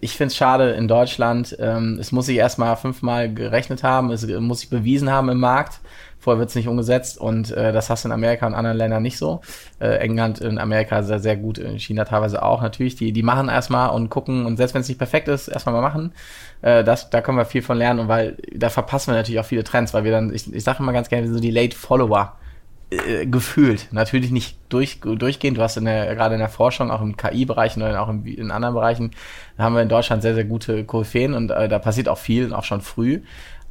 ich 0.00 0.16
finde 0.16 0.28
es 0.28 0.36
schade 0.36 0.70
in 0.72 0.88
Deutschland. 0.88 1.56
Ähm, 1.58 1.98
es 2.00 2.12
muss 2.12 2.26
sich 2.26 2.36
erstmal 2.36 2.76
fünfmal 2.76 3.32
gerechnet 3.32 3.82
haben, 3.82 4.10
es 4.10 4.26
muss 4.26 4.60
sich 4.60 4.70
bewiesen 4.70 5.10
haben 5.10 5.28
im 5.28 5.40
Markt. 5.40 5.80
Vorher 6.18 6.38
wird 6.38 6.48
es 6.48 6.54
nicht 6.54 6.68
umgesetzt 6.68 7.18
und 7.18 7.50
äh, 7.50 7.70
das 7.70 7.90
hast 7.90 8.04
du 8.04 8.08
in 8.08 8.12
Amerika 8.12 8.46
und 8.46 8.54
anderen 8.54 8.78
Ländern 8.78 9.02
nicht 9.02 9.18
so. 9.18 9.42
Äh, 9.78 9.96
England 9.98 10.40
in 10.40 10.58
Amerika 10.58 11.02
sehr, 11.02 11.20
sehr 11.20 11.36
gut, 11.36 11.58
in 11.58 11.78
China 11.78 12.04
teilweise 12.04 12.42
auch 12.42 12.62
natürlich. 12.62 12.96
Die, 12.96 13.12
die 13.12 13.22
machen 13.22 13.50
erstmal 13.50 13.90
und 13.90 14.08
gucken 14.08 14.46
und 14.46 14.56
selbst 14.56 14.72
wenn 14.72 14.80
es 14.80 14.88
nicht 14.88 14.96
perfekt 14.96 15.28
ist, 15.28 15.48
erstmal 15.48 15.74
mal 15.74 15.82
machen. 15.82 16.12
Äh, 16.62 16.82
das, 16.82 17.10
da 17.10 17.20
können 17.20 17.36
wir 17.36 17.44
viel 17.44 17.60
von 17.60 17.76
lernen 17.76 18.00
und 18.00 18.08
weil 18.08 18.38
da 18.54 18.70
verpassen 18.70 19.12
wir 19.12 19.16
natürlich 19.16 19.38
auch 19.38 19.44
viele 19.44 19.64
Trends, 19.64 19.92
weil 19.92 20.04
wir 20.04 20.12
dann, 20.12 20.32
ich, 20.32 20.50
ich 20.52 20.64
sage 20.64 20.78
immer 20.82 20.94
ganz 20.94 21.10
gerne, 21.10 21.24
wir 21.24 21.28
sind 21.28 21.36
so 21.36 21.42
die 21.42 21.50
Late 21.50 21.76
Follower 21.76 22.38
äh, 22.90 23.26
gefühlt. 23.26 23.88
Natürlich 23.92 24.30
nicht 24.30 24.56
durch, 24.68 25.00
durchgehend. 25.00 25.56
Du 25.56 25.62
hast 25.62 25.76
in 25.76 25.84
der, 25.84 26.14
gerade 26.14 26.34
in 26.34 26.40
der 26.40 26.48
Forschung, 26.48 26.90
auch 26.90 27.00
im 27.00 27.16
KI-Bereich 27.16 27.76
und 27.76 27.82
auch 27.82 28.08
in, 28.08 28.24
in 28.26 28.50
anderen 28.50 28.74
Bereichen, 28.74 29.10
haben 29.58 29.74
wir 29.74 29.82
in 29.82 29.88
Deutschland 29.88 30.22
sehr, 30.22 30.34
sehr 30.34 30.44
gute 30.44 30.84
Koryphäen 30.84 31.34
und 31.34 31.50
äh, 31.50 31.68
da 31.68 31.78
passiert 31.78 32.08
auch 32.08 32.18
viel 32.18 32.52
auch 32.52 32.64
schon 32.64 32.80
früh. 32.80 33.20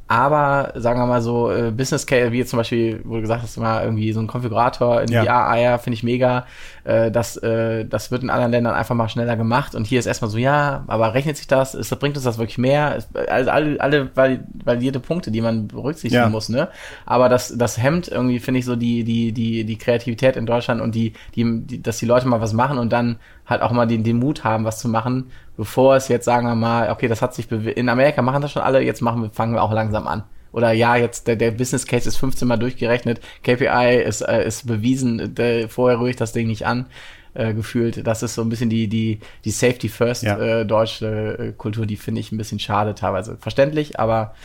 Aber 0.06 0.72
sagen 0.76 1.00
wir 1.00 1.06
mal 1.06 1.22
so, 1.22 1.50
äh, 1.50 1.70
Business 1.70 2.06
Case, 2.06 2.30
wie 2.30 2.38
jetzt 2.38 2.50
zum 2.50 2.58
Beispiel, 2.58 3.00
wo 3.04 3.14
du 3.14 3.20
gesagt 3.22 3.42
hast, 3.42 3.56
mal 3.56 3.82
irgendwie 3.84 4.12
so 4.12 4.20
ein 4.20 4.26
Konfigurator 4.26 5.00
in 5.00 5.08
Ja. 5.10 5.24
VR-Eier, 5.24 5.78
finde 5.78 5.94
ich 5.94 6.02
mega. 6.02 6.44
Äh, 6.84 7.10
das, 7.10 7.38
äh, 7.38 7.86
das 7.86 8.10
wird 8.10 8.22
in 8.22 8.28
anderen 8.28 8.52
Ländern 8.52 8.74
einfach 8.74 8.94
mal 8.94 9.08
schneller 9.08 9.36
gemacht. 9.36 9.74
Und 9.74 9.86
hier 9.86 9.98
ist 9.98 10.04
erstmal 10.04 10.30
so, 10.30 10.36
ja, 10.36 10.84
aber 10.88 11.14
rechnet 11.14 11.38
sich 11.38 11.46
das? 11.46 11.74
Ist, 11.74 11.98
bringt 12.00 12.16
uns 12.16 12.24
das 12.24 12.36
wirklich 12.36 12.58
mehr? 12.58 12.96
Ist- 12.96 13.16
Also 13.16 13.50
alle, 13.50 13.80
alle 13.80 14.10
vali- 14.14 14.40
validierte 14.62 15.00
Punkte, 15.00 15.30
die 15.30 15.40
man 15.40 15.68
berücksichtigen 15.68 16.22
Ja. 16.24 16.28
muss, 16.28 16.50
ne? 16.50 16.68
Aber 17.06 17.30
das, 17.30 17.56
das 17.56 17.78
hemmt 17.78 18.08
irgendwie, 18.08 18.40
finde 18.40 18.60
ich, 18.60 18.66
so 18.66 18.76
die, 18.76 19.04
die, 19.04 19.32
die, 19.32 19.64
die 19.64 19.78
Kreativität 19.78 20.36
in 20.36 20.44
Deutschland 20.44 20.82
und 20.82 20.94
die, 20.94 21.14
die, 21.34 21.62
die, 21.66 21.82
dass 21.82 21.96
die 21.98 22.06
Leute 22.06 22.28
mal 22.28 22.42
was 22.42 22.52
machen 22.52 22.76
und 22.76 22.92
dann 22.92 23.16
halt 23.46 23.62
auch 23.62 23.72
mal 23.72 23.86
den, 23.86 24.04
den 24.04 24.18
Mut 24.18 24.44
haben, 24.44 24.64
was 24.64 24.78
zu 24.78 24.88
machen, 24.88 25.30
bevor 25.56 25.96
es 25.96 26.08
jetzt 26.08 26.24
sagen 26.24 26.46
wir 26.46 26.54
mal, 26.54 26.90
okay, 26.90 27.08
das 27.08 27.22
hat 27.22 27.34
sich 27.34 27.50
in 27.50 27.88
Amerika 27.88 28.22
machen 28.22 28.42
das 28.42 28.52
schon 28.52 28.62
alle, 28.62 28.80
jetzt 28.80 29.00
machen 29.00 29.22
wir, 29.22 29.30
fangen 29.30 29.54
wir 29.54 29.62
auch 29.62 29.72
langsam 29.72 30.06
an. 30.06 30.24
Oder 30.52 30.72
ja, 30.72 30.94
jetzt 30.96 31.26
der, 31.26 31.36
der 31.36 31.50
Business 31.50 31.86
Case 31.86 32.08
ist 32.08 32.16
15 32.16 32.46
Mal 32.46 32.56
durchgerechnet, 32.56 33.20
KPI 33.42 34.02
ist, 34.04 34.20
äh, 34.20 34.46
ist 34.46 34.66
bewiesen, 34.66 35.34
der, 35.34 35.68
vorher 35.68 35.98
rühre 35.98 36.10
ich 36.10 36.16
das 36.16 36.32
Ding 36.32 36.46
nicht 36.46 36.66
an. 36.66 36.86
Äh, 37.36 37.52
gefühlt. 37.52 38.06
Das 38.06 38.22
ist 38.22 38.36
so 38.36 38.42
ein 38.42 38.48
bisschen 38.48 38.70
die, 38.70 38.86
die, 38.86 39.18
die 39.44 39.50
Safety 39.50 39.88
First 39.88 40.22
ja. 40.22 40.38
äh, 40.38 40.64
deutsche 40.64 41.36
äh, 41.36 41.52
Kultur, 41.52 41.84
die 41.84 41.96
finde 41.96 42.20
ich 42.20 42.30
ein 42.30 42.36
bisschen 42.36 42.60
schade 42.60 42.94
teilweise. 42.94 43.36
Verständlich, 43.38 43.98
aber 43.98 44.36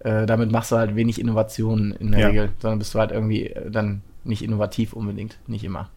äh, 0.00 0.26
damit 0.26 0.50
machst 0.50 0.72
du 0.72 0.76
halt 0.76 0.96
wenig 0.96 1.20
Innovationen 1.20 1.92
in 1.92 2.10
der 2.10 2.20
ja. 2.20 2.26
Regel, 2.26 2.48
sondern 2.58 2.80
bist 2.80 2.94
du 2.94 2.98
halt 2.98 3.12
irgendwie 3.12 3.46
äh, 3.46 3.70
dann 3.70 4.02
nicht 4.24 4.42
innovativ 4.42 4.92
unbedingt, 4.92 5.38
nicht 5.46 5.62
immer. 5.62 5.88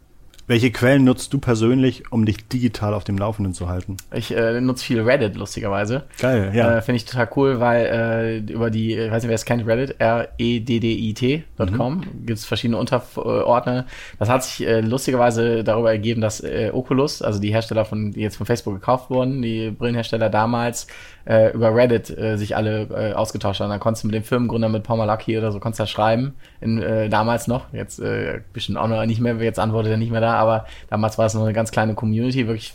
Welche 0.48 0.72
Quellen 0.72 1.04
nutzt 1.04 1.34
du 1.34 1.40
persönlich, 1.40 2.12
um 2.12 2.26
dich 2.26 2.48
digital 2.48 2.94
auf 2.94 3.04
dem 3.04 3.18
Laufenden 3.18 3.54
zu 3.54 3.68
halten? 3.68 3.98
Ich 4.14 4.36
äh, 4.36 4.62
nutze 4.62 4.86
viel 4.86 5.02
Reddit, 5.02 5.36
lustigerweise. 5.36 6.04
Geil, 6.20 6.52
ja. 6.54 6.78
Äh, 6.78 6.82
Finde 6.84 6.98
ich 6.98 7.06
total 7.06 7.28
cool, 7.36 7.60
weil 7.60 7.86
äh, 7.86 8.38
über 8.54 8.70
die, 8.70 8.94
ich 8.94 9.12
weiß 9.12 9.24
nicht, 9.24 9.30
wer 9.30 9.36
es 9.36 9.46
kennt, 9.46 9.66
Reddit, 9.66 9.96
R-E-D-D-I-T.com, 10.00 11.96
mhm. 11.98 12.26
gibt 12.28 12.38
es 12.38 12.46
verschiedene 12.46 12.78
Unterordner. 12.78 13.88
Das 14.20 14.30
hat 14.30 14.44
sich 14.44 14.68
äh, 14.68 14.82
lustigerweise 14.82 15.64
darüber 15.64 15.90
ergeben, 15.92 16.22
dass 16.22 16.42
äh, 16.42 16.70
Oculus, 16.72 17.24
also 17.24 17.40
die 17.40 17.52
Hersteller 17.52 17.86
von, 17.86 18.12
die 18.12 18.22
jetzt 18.22 18.38
von 18.38 18.46
Facebook 18.46 18.76
gekauft 18.76 19.10
wurden, 19.10 19.42
die 19.42 19.72
Brillenhersteller 19.72 20.30
damals, 20.30 20.86
äh, 21.26 21.52
über 21.52 21.76
Reddit 21.76 22.10
äh, 22.10 22.38
sich 22.38 22.56
alle 22.56 22.84
äh, 22.84 23.14
ausgetauscht 23.14 23.60
haben. 23.60 23.70
Dann 23.70 23.80
konntest 23.80 24.04
du 24.04 24.08
mit 24.08 24.16
dem 24.16 24.24
Firmengründer, 24.24 24.70
mit 24.70 24.84
Paul 24.84 24.98
Malaki 24.98 25.38
oder 25.38 25.52
so, 25.52 25.60
konntest 25.60 25.80
du 25.82 25.88
schreiben, 25.88 26.36
in, 26.62 26.82
äh, 26.82 27.10
damals 27.10 27.48
noch, 27.48 27.74
jetzt 27.74 28.00
äh, 28.00 28.42
bestimmt 28.54 28.78
auch 28.78 28.88
noch 28.88 29.06
nicht 29.06 29.20
mehr, 29.20 29.36
jetzt 29.36 29.60
antwortet 29.60 29.92
er 29.92 29.98
nicht 29.98 30.12
mehr 30.12 30.22
da, 30.22 30.36
aber 30.36 30.66
damals 30.90 31.18
war 31.18 31.26
es 31.26 31.34
noch 31.34 31.44
eine 31.44 31.54
ganz 31.54 31.72
kleine 31.72 31.96
Community, 31.96 32.48
wirklich, 32.48 32.74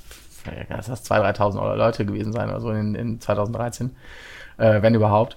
das 0.69 0.89
heißt 0.89 1.11
2.000, 1.11 1.37
3.000 1.37 1.77
Leute 1.77 2.05
gewesen 2.05 2.33
sein 2.33 2.49
oder 2.49 2.61
so 2.61 2.71
in, 2.71 2.95
in 2.95 3.21
2013, 3.21 3.91
äh, 4.59 4.83
wenn 4.83 4.95
überhaupt. 4.95 5.37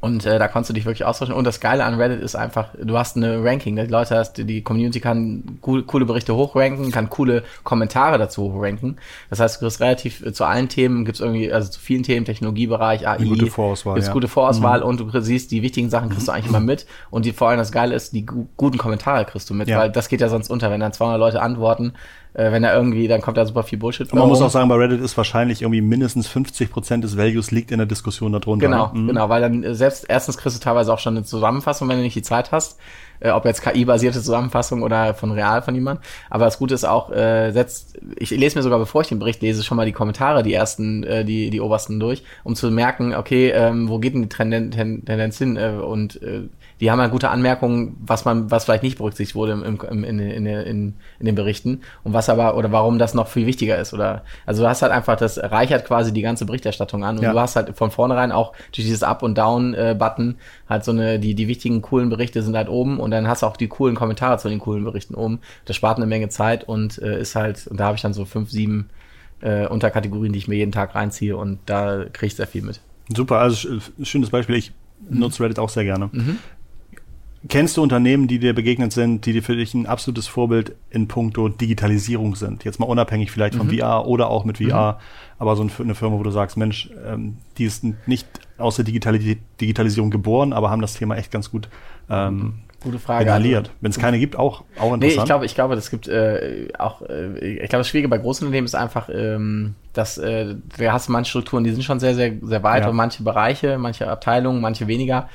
Und 0.00 0.24
äh, 0.24 0.38
da 0.38 0.48
konntest 0.48 0.70
du 0.70 0.74
dich 0.74 0.86
wirklich 0.86 1.04
austauschen. 1.04 1.34
Und 1.34 1.44
das 1.44 1.60
Geile 1.60 1.84
an 1.84 1.94
Reddit 1.94 2.22
ist 2.22 2.34
einfach, 2.34 2.68
du 2.82 2.96
hast 2.96 3.16
eine 3.16 3.44
Ranking. 3.44 3.76
Die 3.76 3.82
Leute 3.82 4.16
hast, 4.16 4.38
die 4.38 4.62
Community 4.62 4.98
kann 4.98 5.58
cool, 5.66 5.82
coole 5.82 6.06
Berichte 6.06 6.34
hochranken, 6.34 6.90
kann 6.90 7.10
coole 7.10 7.44
Kommentare 7.64 8.16
dazu 8.16 8.50
hochranken. 8.52 8.96
Das 9.28 9.40
heißt, 9.40 9.56
du 9.56 9.66
kriegst 9.66 9.80
relativ 9.80 10.24
äh, 10.24 10.32
zu 10.32 10.44
allen 10.44 10.70
Themen, 10.70 11.04
gibt's 11.04 11.20
irgendwie, 11.20 11.52
also 11.52 11.70
zu 11.70 11.78
vielen 11.80 12.02
Themen, 12.02 12.24
Technologiebereich, 12.24 13.06
AI, 13.06 13.16
eine 13.16 13.28
gute 13.28 13.46
Vorauswahl, 13.48 13.94
gibt's 13.94 14.08
ja. 14.08 14.12
gute 14.14 14.28
Vorauswahl 14.28 14.80
mhm. 14.80 14.86
und 14.86 15.00
du 15.00 15.20
siehst 15.20 15.50
die 15.50 15.62
wichtigen 15.62 15.90
Sachen 15.90 16.08
kriegst 16.08 16.28
du 16.28 16.32
eigentlich 16.32 16.48
immer 16.48 16.60
mit. 16.60 16.86
Und 17.10 17.26
die, 17.26 17.32
vor 17.32 17.50
allem 17.50 17.58
das 17.58 17.70
Geile 17.70 17.94
ist, 17.94 18.14
die 18.14 18.24
gu 18.24 18.46
guten 18.56 18.78
Kommentare 18.78 19.26
kriegst 19.26 19.50
du 19.50 19.54
mit, 19.54 19.68
ja. 19.68 19.78
weil 19.78 19.90
das 19.90 20.08
geht 20.08 20.22
ja 20.22 20.30
sonst 20.30 20.48
unter, 20.48 20.70
wenn 20.70 20.80
dann 20.80 20.94
200 20.94 21.20
Leute 21.20 21.42
antworten 21.42 21.92
äh, 22.34 22.52
wenn 22.52 22.64
er 22.64 22.74
irgendwie, 22.74 23.08
dann 23.08 23.20
kommt 23.20 23.36
da 23.36 23.44
super 23.44 23.62
viel 23.62 23.78
Bullshit. 23.78 24.12
Und 24.12 24.18
man 24.18 24.28
muss 24.28 24.40
auch 24.40 24.50
sagen, 24.50 24.68
bei 24.68 24.76
Reddit 24.76 25.00
ist 25.00 25.16
wahrscheinlich 25.16 25.62
irgendwie 25.62 25.80
mindestens 25.80 26.26
50 26.28 26.70
Prozent 26.70 27.04
des 27.04 27.16
Values 27.16 27.50
liegt 27.50 27.70
in 27.70 27.78
der 27.78 27.86
Diskussion 27.86 28.32
darunter. 28.32 28.66
Genau, 28.66 28.92
ne? 28.92 29.00
mhm. 29.00 29.06
genau, 29.08 29.28
weil 29.28 29.40
dann 29.40 29.62
äh, 29.62 29.74
selbst 29.74 30.06
erstens 30.08 30.36
kriegst 30.38 30.56
du 30.56 30.62
teilweise 30.62 30.92
auch 30.92 30.98
schon 30.98 31.16
eine 31.16 31.24
Zusammenfassung, 31.24 31.88
wenn 31.88 31.96
du 31.96 32.02
nicht 32.02 32.16
die 32.16 32.22
Zeit 32.22 32.52
hast 32.52 32.78
äh, 33.20 33.30
ob 33.30 33.44
jetzt 33.44 33.62
KI-basierte 33.62 34.20
Zusammenfassung 34.20 34.82
oder 34.82 35.14
von 35.14 35.30
real 35.30 35.62
von 35.62 35.74
jemand. 35.74 36.00
Aber 36.28 36.46
das 36.46 36.58
Gute 36.58 36.74
ist 36.74 36.84
auch, 36.84 37.10
äh, 37.10 37.52
setzt, 37.52 37.98
ich 38.16 38.30
lese 38.30 38.58
mir 38.58 38.62
sogar, 38.62 38.78
bevor 38.78 39.02
ich 39.02 39.08
den 39.08 39.18
Bericht 39.18 39.42
lese, 39.42 39.62
schon 39.62 39.76
mal 39.76 39.86
die 39.86 39.92
Kommentare, 39.92 40.42
die 40.42 40.54
ersten, 40.54 41.04
äh, 41.04 41.24
die, 41.24 41.50
die 41.50 41.60
obersten 41.60 42.00
durch, 42.00 42.24
um 42.44 42.56
zu 42.56 42.70
merken, 42.70 43.14
okay, 43.14 43.50
ähm, 43.50 43.88
wo 43.88 43.98
geht 43.98 44.14
denn 44.14 44.22
die 44.22 44.28
Tenden 44.28 44.70
Tendenz 44.70 45.38
hin? 45.38 45.56
Äh, 45.56 45.72
und 45.72 46.20
äh, 46.22 46.42
die 46.80 46.90
haben 46.90 46.98
ja 46.98 47.08
gute 47.08 47.28
Anmerkungen, 47.28 47.96
was 48.00 48.24
man, 48.24 48.50
was 48.50 48.64
vielleicht 48.64 48.82
nicht 48.82 48.98
berücksichtigt 48.98 49.34
wurde 49.34 49.52
im, 49.52 49.62
im, 49.62 50.04
in, 50.04 50.18
in, 50.18 50.46
in, 50.46 50.94
in 51.18 51.26
den 51.26 51.34
Berichten 51.34 51.82
und 52.04 52.14
was 52.14 52.28
aber, 52.28 52.56
oder 52.56 52.72
warum 52.72 52.98
das 52.98 53.12
noch 53.12 53.28
viel 53.28 53.46
wichtiger 53.46 53.78
ist. 53.78 53.92
Oder 53.92 54.24
also 54.46 54.62
du 54.62 54.68
hast 54.68 54.80
halt 54.80 54.90
einfach, 54.90 55.16
das 55.16 55.38
reichert 55.38 55.84
quasi 55.84 56.12
die 56.12 56.22
ganze 56.22 56.46
Berichterstattung 56.46 57.04
an 57.04 57.18
und 57.18 57.22
ja. 57.22 57.32
du 57.32 57.38
hast 57.38 57.56
halt 57.56 57.76
von 57.76 57.90
vornherein 57.90 58.32
auch 58.32 58.52
durch 58.72 58.86
dieses 58.86 59.02
Up- 59.02 59.22
und 59.22 59.36
Down-Button 59.36 60.36
halt 60.68 60.84
so 60.84 60.92
eine, 60.92 61.18
die, 61.18 61.34
die 61.34 61.48
wichtigen 61.48 61.82
coolen 61.82 62.08
Berichte 62.08 62.42
sind 62.42 62.56
halt 62.56 62.68
oben 62.70 62.98
und 62.98 63.10
dann 63.10 63.28
hast 63.28 63.42
du 63.42 63.46
auch 63.46 63.56
die 63.56 63.68
coolen 63.68 63.94
Kommentare 63.94 64.38
zu 64.38 64.48
den 64.48 64.58
coolen 64.58 64.84
Berichten 64.84 65.14
oben. 65.14 65.40
Das 65.66 65.76
spart 65.76 65.98
eine 65.98 66.06
Menge 66.06 66.30
Zeit 66.30 66.64
und 66.64 66.98
äh, 66.98 67.20
ist 67.20 67.36
halt, 67.36 67.66
und 67.66 67.78
da 67.78 67.84
habe 67.86 67.96
ich 67.96 68.02
dann 68.02 68.14
so 68.14 68.24
fünf, 68.24 68.50
sieben 68.50 68.88
äh, 69.42 69.66
Unterkategorien, 69.66 70.32
die 70.32 70.38
ich 70.38 70.48
mir 70.48 70.56
jeden 70.56 70.72
Tag 70.72 70.94
reinziehe 70.94 71.36
und 71.36 71.58
da 71.66 72.04
kriege 72.12 72.28
ich 72.28 72.36
sehr 72.36 72.46
viel 72.46 72.62
mit. 72.62 72.80
Super, 73.14 73.38
also 73.38 73.80
schönes 74.02 74.30
Beispiel. 74.30 74.56
Ich 74.56 74.72
nutze 75.08 75.42
Reddit 75.42 75.58
auch 75.58 75.68
sehr 75.68 75.84
gerne. 75.84 76.08
Mhm. 76.12 76.38
Kennst 77.50 77.76
du 77.76 77.82
Unternehmen, 77.82 78.28
die 78.28 78.38
dir 78.38 78.54
begegnet 78.54 78.92
sind, 78.92 79.26
die 79.26 79.32
dir 79.32 79.42
für 79.42 79.56
dich 79.56 79.74
ein 79.74 79.86
absolutes 79.86 80.28
Vorbild 80.28 80.76
in 80.88 81.08
puncto 81.08 81.48
Digitalisierung 81.48 82.36
sind? 82.36 82.64
Jetzt 82.64 82.78
mal 82.78 82.86
unabhängig 82.86 83.32
vielleicht 83.32 83.56
von 83.56 83.66
mhm. 83.66 83.76
VR 83.76 84.06
oder 84.06 84.30
auch 84.30 84.44
mit 84.44 84.58
VR, 84.58 84.92
mhm. 84.92 84.96
aber 85.40 85.56
so 85.56 85.68
eine 85.78 85.96
Firma, 85.96 86.16
wo 86.16 86.22
du 86.22 86.30
sagst, 86.30 86.56
Mensch, 86.56 86.90
ähm, 87.04 87.38
die 87.58 87.64
ist 87.64 87.84
nicht 88.06 88.28
aus 88.56 88.76
der 88.76 88.84
Digitalisierung 88.84 90.10
geboren, 90.10 90.52
aber 90.52 90.70
haben 90.70 90.80
das 90.80 90.94
Thema 90.94 91.16
echt 91.16 91.32
ganz 91.32 91.50
gut 91.50 91.68
ähm, 92.08 92.60
Gute 92.82 92.98
Frage. 92.98 93.24
Inhaliert. 93.24 93.70
Wenn 93.82 93.90
es 93.90 93.98
keine 93.98 94.18
gibt, 94.18 94.36
auch, 94.36 94.64
auch 94.78 94.94
interessant. 94.94 95.00
Nee, 95.02 95.08
ich 95.08 95.24
glaube, 95.24 95.44
ich 95.44 95.54
glaube, 95.54 95.74
das 95.74 95.90
gibt 95.90 96.08
äh, 96.08 96.68
auch, 96.78 97.02
äh, 97.02 97.36
ich 97.38 97.68
glaube, 97.68 97.80
das 97.80 97.88
Schwierige 97.88 98.08
bei 98.08 98.16
großen 98.16 98.46
Unternehmen 98.46 98.64
ist 98.64 98.74
einfach, 98.74 99.10
ähm, 99.12 99.74
dass 99.92 100.16
äh, 100.16 100.54
da 100.78 100.92
hast 100.92 101.08
du 101.08 101.12
manche 101.12 101.28
Strukturen, 101.28 101.62
die 101.62 101.72
sind 101.72 101.82
schon 101.82 102.00
sehr, 102.00 102.14
sehr, 102.14 102.32
sehr 102.40 102.62
weit 102.62 102.84
ja. 102.84 102.88
und 102.88 102.96
manche 102.96 103.22
Bereiche, 103.22 103.76
manche 103.76 104.08
Abteilungen, 104.08 104.62
manche 104.62 104.86
weniger. 104.86 105.28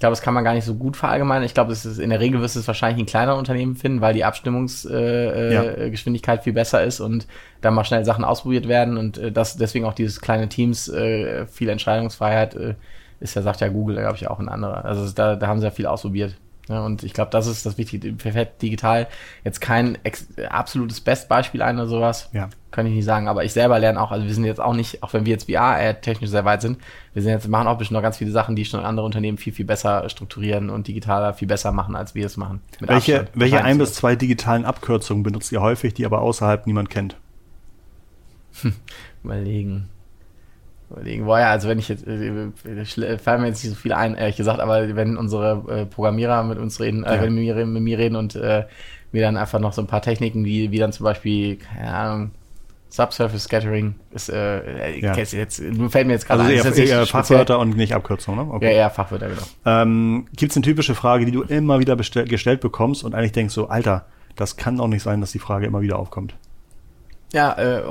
Ich 0.00 0.02
glaube, 0.02 0.12
das 0.12 0.22
kann 0.22 0.32
man 0.32 0.44
gar 0.44 0.54
nicht 0.54 0.64
so 0.64 0.76
gut 0.76 0.96
verallgemeinern. 0.96 1.44
Ich 1.44 1.52
glaube, 1.52 1.76
in 1.98 2.08
der 2.08 2.20
Regel 2.20 2.40
wirst 2.40 2.56
du 2.56 2.60
es 2.60 2.66
wahrscheinlich 2.66 3.00
in 3.00 3.04
kleineren 3.04 3.38
Unternehmen 3.38 3.76
finden, 3.76 4.00
weil 4.00 4.14
die 4.14 4.24
Abstimmungsgeschwindigkeit 4.24 6.36
äh, 6.36 6.38
ja. 6.38 6.42
viel 6.42 6.54
besser 6.54 6.82
ist 6.82 7.00
und 7.00 7.26
da 7.60 7.70
mal 7.70 7.84
schnell 7.84 8.02
Sachen 8.06 8.24
ausprobiert 8.24 8.66
werden 8.66 8.96
und 8.96 9.18
äh, 9.18 9.30
das 9.30 9.58
deswegen 9.58 9.84
auch 9.84 9.92
dieses 9.92 10.22
kleine 10.22 10.48
Teams, 10.48 10.88
äh, 10.88 11.46
viel 11.48 11.68
Entscheidungsfreiheit 11.68 12.54
äh, 12.54 12.76
ist 13.20 13.36
ja, 13.36 13.42
sagt 13.42 13.60
ja 13.60 13.68
Google, 13.68 13.96
glaube 13.96 14.16
ich, 14.16 14.26
auch 14.26 14.38
ein 14.38 14.48
anderer. 14.48 14.86
Also 14.86 15.06
da, 15.12 15.36
da 15.36 15.46
haben 15.46 15.60
sie 15.60 15.66
ja 15.66 15.70
viel 15.70 15.84
ausprobiert. 15.84 16.34
Ja, 16.70 16.84
und 16.84 17.02
ich 17.02 17.12
glaube, 17.14 17.32
das 17.32 17.48
ist 17.48 17.66
das 17.66 17.78
Wichtige. 17.78 18.12
Perfekt 18.12 18.62
digital 18.62 19.08
jetzt 19.42 19.60
kein 19.60 19.98
absolutes 20.48 21.00
Bestbeispiel 21.00 21.62
ein 21.62 21.76
oder 21.76 21.88
sowas. 21.88 22.30
Ja. 22.32 22.48
Kann 22.70 22.86
ich 22.86 22.92
nicht 22.94 23.04
sagen. 23.04 23.26
Aber 23.26 23.44
ich 23.44 23.52
selber 23.52 23.80
lerne 23.80 24.00
auch, 24.00 24.12
also 24.12 24.24
wir 24.24 24.32
sind 24.32 24.44
jetzt 24.44 24.60
auch 24.60 24.74
nicht, 24.74 25.02
auch 25.02 25.12
wenn 25.12 25.26
wir 25.26 25.32
jetzt 25.32 25.50
VR 25.50 26.00
technisch 26.00 26.30
sehr 26.30 26.44
weit 26.44 26.62
sind, 26.62 26.78
wir 27.12 27.22
sind 27.22 27.32
jetzt, 27.32 27.48
machen 27.48 27.66
auch 27.66 27.76
bestimmt 27.76 27.96
noch 27.96 28.02
ganz 28.02 28.18
viele 28.18 28.30
Sachen, 28.30 28.54
die 28.54 28.64
schon 28.64 28.84
andere 28.84 29.04
Unternehmen 29.04 29.36
viel, 29.36 29.52
viel 29.52 29.64
besser 29.64 30.08
strukturieren 30.08 30.70
und 30.70 30.86
digitaler 30.86 31.34
viel 31.34 31.48
besser 31.48 31.72
machen, 31.72 31.96
als 31.96 32.14
wir 32.14 32.24
es 32.24 32.36
machen. 32.36 32.60
welche 32.78 33.26
welche 33.34 33.64
ein 33.64 33.78
bis 33.78 33.94
zwei 33.94 34.14
digitalen 34.14 34.64
Abkürzungen 34.64 35.24
benutzt 35.24 35.50
ihr 35.50 35.60
häufig, 35.60 35.92
die 35.94 36.06
aber 36.06 36.20
außerhalb 36.20 36.66
niemand 36.66 36.88
kennt? 36.88 37.16
Überlegen 39.24 39.88
überlegen. 40.90 41.24
Boah, 41.24 41.40
ja, 41.40 41.50
also 41.50 41.68
wenn 41.68 41.78
ich 41.78 41.88
jetzt, 41.88 42.06
äh, 42.06 43.18
fallen 43.18 43.42
mir 43.42 43.48
jetzt 43.48 43.62
nicht 43.64 43.74
so 43.74 43.80
viel 43.80 43.92
ein, 43.92 44.14
ehrlich 44.14 44.36
gesagt, 44.36 44.60
aber 44.60 44.94
wenn 44.96 45.16
unsere 45.16 45.64
äh, 45.68 45.86
Programmierer 45.86 46.42
mit 46.44 46.58
uns 46.58 46.80
reden, 46.80 47.04
äh, 47.04 47.16
ja. 47.16 47.22
wenn 47.22 47.34
mit 47.34 47.44
mir, 47.44 47.66
mit 47.66 47.82
mir 47.82 47.98
reden 47.98 48.16
und 48.16 48.34
äh, 48.34 48.64
mir 49.12 49.22
dann 49.22 49.36
einfach 49.36 49.60
noch 49.60 49.72
so 49.72 49.82
ein 49.82 49.86
paar 49.86 50.02
Techniken, 50.02 50.44
wie, 50.44 50.70
wie 50.70 50.78
dann 50.78 50.92
zum 50.92 51.04
Beispiel, 51.04 51.56
keine 51.56 51.92
Ahnung, 51.92 52.30
Subsurface 52.90 53.44
Scattering 53.44 53.94
ist, 54.10 54.28
äh, 54.30 54.98
ja. 54.98 55.16
jetzt, 55.16 55.32
fällt 55.34 56.06
mir 56.06 56.14
jetzt 56.14 56.26
gerade 56.26 56.42
also 56.42 56.68
ein. 56.68 56.74
Eher, 56.74 56.86
eher 56.86 57.06
Fachwörter 57.06 57.60
und 57.60 57.76
nicht 57.76 57.94
Abkürzungen, 57.94 58.48
ne? 58.48 58.52
Okay. 58.52 58.64
Ja, 58.66 58.70
eher 58.72 58.90
Fachwörter, 58.90 59.28
genau. 59.28 59.42
Ähm, 59.64 60.26
Gibt 60.34 60.50
es 60.50 60.56
eine 60.56 60.64
typische 60.64 60.96
Frage, 60.96 61.24
die 61.24 61.30
du 61.30 61.42
immer 61.42 61.78
wieder 61.78 61.96
gestellt 61.96 62.60
bekommst 62.60 63.04
und 63.04 63.14
eigentlich 63.14 63.32
denkst 63.32 63.54
so, 63.54 63.68
Alter, 63.68 64.06
das 64.34 64.56
kann 64.56 64.76
doch 64.76 64.88
nicht 64.88 65.04
sein, 65.04 65.20
dass 65.20 65.30
die 65.30 65.38
Frage 65.38 65.66
immer 65.66 65.82
wieder 65.82 66.00
aufkommt? 66.00 66.34
Ja, 67.32 67.52
äh, 67.52 67.82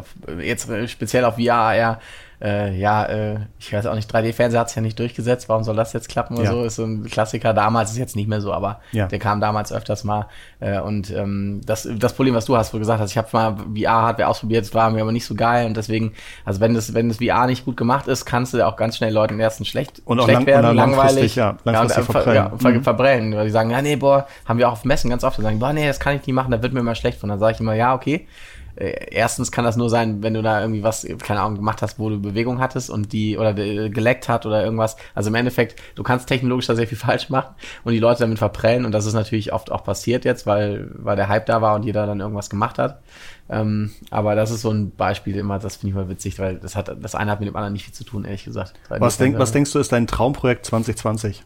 jetzt 0.41 0.69
äh, 0.69 0.87
speziell 0.87 1.25
auf 1.25 1.35
VR, 1.35 1.73
ja, 1.75 1.99
äh, 2.41 2.73
ja, 2.77 3.03
äh, 3.03 3.39
ich 3.59 3.73
weiß 3.73 3.85
auch 3.85 3.95
nicht, 3.95 4.13
3D-Fernseher 4.13 4.61
hat 4.61 4.69
es 4.69 4.75
ja 4.75 4.81
nicht 4.81 4.97
durchgesetzt, 4.97 5.49
warum 5.49 5.63
soll 5.63 5.75
das 5.75 5.91
jetzt 5.91 6.07
klappen 6.07 6.35
oder 6.35 6.45
ja. 6.45 6.51
so? 6.51 6.63
Ist 6.63 6.75
so 6.75 6.85
ein 6.85 7.03
Klassiker, 7.03 7.53
damals 7.53 7.91
ist 7.91 7.97
jetzt 7.97 8.15
nicht 8.15 8.29
mehr 8.29 8.39
so, 8.39 8.53
aber 8.53 8.79
ja. 8.93 9.07
der 9.07 9.19
kam 9.19 9.41
damals 9.41 9.73
öfters 9.73 10.05
mal. 10.05 10.27
Äh, 10.61 10.79
und 10.79 11.11
ähm, 11.11 11.59
das, 11.65 11.87
das 11.97 12.13
Problem, 12.13 12.35
was 12.35 12.45
du 12.45 12.55
hast, 12.55 12.73
wo 12.73 12.77
du 12.77 12.79
gesagt 12.79 13.01
hast, 13.01 13.11
ich 13.11 13.17
habe 13.17 13.27
mal 13.33 13.57
VR-Hardware 13.75 14.29
ausprobiert, 14.29 14.65
das 14.65 14.73
war 14.73 14.89
mir 14.89 15.01
aber 15.01 15.11
nicht 15.11 15.25
so 15.25 15.35
geil 15.35 15.65
und 15.65 15.75
deswegen, 15.75 16.13
also 16.45 16.61
wenn 16.61 16.73
das, 16.73 16.93
wenn 16.93 17.09
das 17.09 17.17
VR 17.17 17.45
nicht 17.45 17.65
gut 17.65 17.75
gemacht 17.75 18.07
ist, 18.07 18.25
kannst 18.25 18.53
du 18.53 18.65
auch 18.65 18.77
ganz 18.77 18.95
schnell 18.95 19.13
Leuten 19.13 19.37
ersten 19.39 19.65
schlecht, 19.65 20.01
und 20.05 20.21
schlecht 20.21 20.39
lang, 20.39 20.45
werden, 20.45 20.75
langweilig. 20.75 21.35
Ja, 21.35 21.57
langfristig 21.65 22.07
ja, 22.07 22.11
verprellen. 22.13 22.35
Ja, 22.35 22.57
ver 22.57 22.69
mhm. 22.69 22.83
verbrennen, 22.83 23.35
weil 23.35 23.45
die 23.45 23.51
sagen, 23.51 23.69
ja, 23.69 23.81
nee, 23.81 23.97
boah, 23.97 24.27
haben 24.45 24.59
wir 24.59 24.69
auch 24.69 24.73
auf 24.73 24.85
Messen 24.85 25.09
ganz 25.09 25.25
oft, 25.25 25.37
die 25.37 25.41
sagen, 25.41 25.59
boah, 25.59 25.73
nee, 25.73 25.87
das 25.87 25.99
kann 25.99 26.15
ich 26.15 26.25
nicht 26.25 26.33
machen, 26.33 26.51
da 26.51 26.61
wird 26.63 26.71
mir 26.71 26.79
immer 26.79 26.95
schlecht 26.95 27.19
von. 27.19 27.27
Dann 27.27 27.39
sage 27.39 27.55
ich 27.55 27.59
immer, 27.59 27.73
ja, 27.73 27.93
okay, 27.93 28.27
äh, 28.68 28.68
erstens 28.79 29.51
kann 29.51 29.65
das 29.65 29.75
nur 29.75 29.89
sein, 29.89 30.23
wenn 30.23 30.33
du 30.33 30.41
da 30.41 30.61
irgendwie 30.61 30.83
was, 30.83 31.05
keine 31.21 31.41
Ahnung, 31.41 31.55
gemacht 31.55 31.81
hast, 31.81 31.99
wo 31.99 32.09
du 32.09 32.21
Bewegung 32.21 32.59
hattest 32.59 32.89
und 32.89 33.11
die 33.11 33.37
oder 33.37 33.53
die, 33.53 33.89
geleckt 33.89 34.29
hat 34.29 34.45
oder 34.45 34.63
irgendwas. 34.63 34.95
Also 35.13 35.29
im 35.29 35.35
Endeffekt, 35.35 35.81
du 35.95 36.03
kannst 36.03 36.27
technologisch 36.27 36.67
da 36.67 36.75
sehr 36.75 36.87
viel 36.87 36.97
falsch 36.97 37.29
machen 37.29 37.55
und 37.83 37.91
die 37.91 37.99
Leute 37.99 38.21
damit 38.21 38.39
verprellen 38.39 38.85
und 38.85 38.93
das 38.93 39.05
ist 39.05 39.13
natürlich 39.13 39.51
oft 39.51 39.71
auch 39.71 39.83
passiert 39.83 40.23
jetzt, 40.23 40.45
weil, 40.45 40.89
weil 40.93 41.17
der 41.17 41.27
Hype 41.27 41.45
da 41.45 41.61
war 41.61 41.75
und 41.75 41.83
jeder 41.83 42.05
dann 42.05 42.21
irgendwas 42.21 42.49
gemacht 42.49 42.77
hat. 42.77 43.01
Ähm, 43.49 43.91
aber 44.11 44.35
das 44.35 44.51
ist 44.51 44.61
so 44.61 44.69
ein 44.69 44.91
Beispiel 44.91 45.35
immer, 45.35 45.59
das 45.59 45.77
finde 45.77 45.89
ich 45.89 45.95
mal 45.95 46.09
witzig, 46.09 46.39
weil 46.39 46.55
das 46.55 46.75
hat, 46.75 46.95
das 47.01 47.15
eine 47.15 47.31
hat 47.31 47.39
mit 47.39 47.49
dem 47.49 47.55
anderen 47.55 47.73
nicht 47.73 47.83
viel 47.83 47.93
zu 47.93 48.03
tun, 48.03 48.23
ehrlich 48.23 48.45
gesagt. 48.45 48.73
Was, 48.89 49.17
denk, 49.17 49.37
was 49.39 49.51
denkst 49.51 49.73
du, 49.73 49.79
ist 49.79 49.91
dein 49.91 50.07
Traumprojekt 50.07 50.65
2020? 50.65 51.43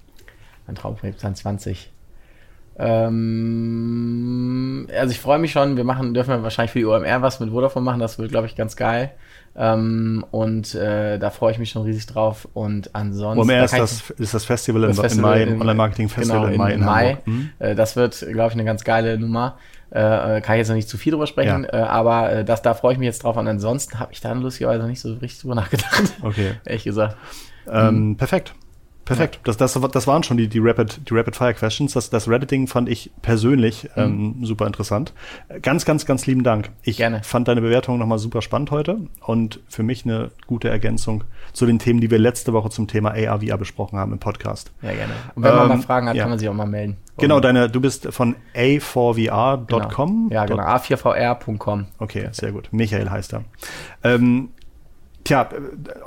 Mein 0.67 0.75
Traumprojekt 0.75 1.21
2020. 1.21 1.89
Ähm, 2.77 3.72
also 4.97 5.12
ich 5.12 5.19
freue 5.19 5.39
mich 5.39 5.51
schon. 5.51 5.77
Wir 5.77 5.83
machen, 5.83 6.13
dürfen 6.13 6.29
wir 6.29 6.43
wahrscheinlich 6.43 6.71
für 6.71 6.79
die 6.79 6.85
OMR 6.85 7.21
was 7.21 7.39
mit 7.39 7.50
Vodafone 7.50 7.85
machen. 7.85 8.00
Das 8.00 8.19
wird, 8.19 8.31
glaube 8.31 8.47
ich, 8.47 8.55
ganz 8.55 8.75
geil. 8.75 9.12
Ähm, 9.55 10.25
und 10.31 10.73
äh, 10.73 11.19
da 11.19 11.29
freue 11.29 11.51
ich 11.51 11.59
mich 11.59 11.69
schon 11.69 11.83
riesig 11.83 12.05
drauf. 12.07 12.47
Und 12.53 12.95
ansonsten. 12.95 13.39
OMR 13.39 13.65
ist 13.65 13.77
das, 13.77 14.09
ist 14.12 14.33
das 14.33 14.45
Festival 14.45 14.81
das 14.81 14.97
im, 14.97 15.03
Festival 15.03 15.41
im 15.41 15.50
Mai, 15.50 15.62
Online-Marketing-Festival 15.62 16.51
genau, 16.51 16.53
im 16.53 16.57
Mai. 16.57 16.73
In, 16.73 16.79
in 16.79 16.85
Mai. 16.85 17.17
Äh, 17.59 17.75
das 17.75 17.95
wird, 17.95 18.19
glaube 18.19 18.50
ich, 18.50 18.53
eine 18.53 18.65
ganz 18.65 18.83
geile 18.83 19.17
Nummer. 19.17 19.57
Äh, 19.91 20.41
kann 20.41 20.55
ich 20.55 20.59
jetzt 20.59 20.69
noch 20.69 20.75
nicht 20.75 20.89
zu 20.89 20.97
viel 20.97 21.12
drüber 21.12 21.27
sprechen, 21.27 21.67
ja. 21.71 21.81
äh, 21.81 21.83
aber 21.83 22.31
äh, 22.31 22.45
das, 22.45 22.63
da 22.63 22.73
freue 22.73 22.93
ich 22.93 23.00
mich 23.00 23.05
jetzt 23.05 23.23
drauf. 23.23 23.38
Und 23.38 23.47
ansonsten 23.47 24.00
habe 24.00 24.12
ich 24.12 24.21
da 24.21 24.31
lustigerweise 24.33 24.88
nicht 24.88 25.00
so 25.00 25.13
richtig 25.13 25.41
drüber 25.41 25.53
nachgedacht. 25.53 26.13
Okay. 26.23 26.53
Ehrlich 26.65 26.83
gesagt. 26.83 27.15
Ähm, 27.69 28.09
mhm. 28.09 28.17
Perfekt. 28.17 28.55
Perfekt. 29.05 29.36
Ja. 29.36 29.41
Das, 29.43 29.57
das, 29.57 29.74
das 29.74 30.07
waren 30.07 30.24
schon 30.24 30.38
die, 30.38 30.48
die 30.48 30.60
Rapid, 30.60 31.10
die 31.10 31.13
Rapid 31.13 31.36
Fire 31.36 31.53
Questions. 31.53 31.93
Das, 31.93 32.10
das 32.10 32.29
Redditing 32.29 32.67
fand 32.67 32.88
ich 32.88 33.12
persönlich 33.22 33.89
mhm. 33.95 34.01
ähm, 34.01 34.36
super 34.43 34.65
interessant. 34.65 35.13
Ganz, 35.62 35.86
ganz, 35.86 36.05
ganz 36.05 36.25
lieben 36.25 36.43
Dank. 36.43 36.69
Ich 36.83 36.98
Gerne. 36.98 37.22
fand 37.24 37.48
deine 37.48 37.62
Bewertung 37.62 37.98
nochmal 37.98 38.19
super 38.19 38.41
spannend 38.41 38.72
heute 38.72 38.98
und 39.22 39.60
für 39.67 39.83
mich 39.83 40.05
eine 40.05 40.31
gute 40.48 40.69
Ergänzung 40.69 41.24
zu 41.51 41.65
den 41.65 41.79
Themen, 41.79 42.00
die 42.00 42.12
wir 42.12 42.19
letzte 42.19 42.53
Woche 42.53 42.69
zum 42.69 42.88
Thema 42.88 43.12
AR, 43.12 43.41
VR 43.41 43.57
besprochen 43.57 44.00
haben 44.00 44.13
im 44.13 44.19
Podcast. 44.19 44.72
Ja, 44.81 44.93
gerne. 44.93 45.13
Und 45.36 45.43
wenn 45.43 45.51
ähm, 45.51 45.57
man 45.57 45.67
mal 45.67 45.81
Fragen 45.81 46.07
hat, 46.07 46.15
ja. 46.15 46.24
kann 46.24 46.29
man 46.29 46.39
sich 46.39 46.48
auch 46.48 46.53
mal 46.53 46.65
melden. 46.65 46.98
Genau, 47.17 47.39
deine, 47.39 47.69
du 47.69 47.79
bist 47.81 48.07
von 48.12 48.36
a4vr.com. 48.55 50.29
Genau. 50.29 50.33
Ja, 50.33 50.45
genau, 50.45 50.63
a4vr.com. 50.63 51.86
Okay, 52.00 52.29
sehr 52.31 52.51
gut. 52.51 52.69
Michael 52.72 53.10
heißt 53.10 53.33
er. 53.33 53.43
Ähm, 54.03 54.50
Tja, 55.23 55.49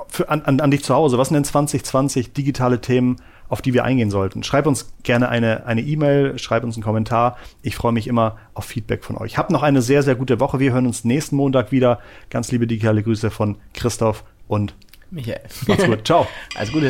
für, 0.08 0.28
an, 0.28 0.42
an, 0.42 0.61
an 0.61 0.70
dich 0.70 0.85
zu 0.85 0.94
Hause, 0.94 1.18
was 1.18 1.28
sind 1.28 1.37
denn 1.37 1.44
2020 1.44 2.32
digitale 2.32 2.80
Themen, 2.80 3.16
auf 3.49 3.62
die 3.62 3.73
wir 3.73 3.85
eingehen 3.85 4.11
sollten? 4.11 4.42
Schreib 4.42 4.66
uns 4.66 4.92
gerne 5.02 5.28
eine 5.28 5.66
eine 5.66 5.80
E-Mail, 5.80 6.38
schreib 6.38 6.64
uns 6.64 6.76
einen 6.76 6.82
Kommentar. 6.82 7.37
Ich 7.62 7.76
freue 7.76 7.92
mich 7.92 8.08
immer 8.08 8.37
auf 8.54 8.64
Feedback 8.64 9.04
von 9.04 9.16
euch. 9.16 9.38
Habt 9.38 9.50
noch 9.50 9.62
eine 9.62 9.82
sehr, 9.82 10.02
sehr 10.02 10.16
gute 10.16 10.40
Woche. 10.40 10.58
Wir 10.58 10.73
hören 10.73 10.87
uns 10.87 11.04
nächsten 11.04 11.37
Montag 11.37 11.73
wieder. 11.73 12.00
Ganz 12.30 12.52
liebe 12.52 12.66
digitale 12.66 13.02
Grüße 13.02 13.30
von 13.30 13.56
Christoph 13.73 14.25
und 14.49 14.75
Michael. 15.11 15.40
Macht's 15.66 15.85
gut. 15.85 16.06
Ciao. 16.06 16.26
Alles 16.56 16.73
Gute. 16.73 16.88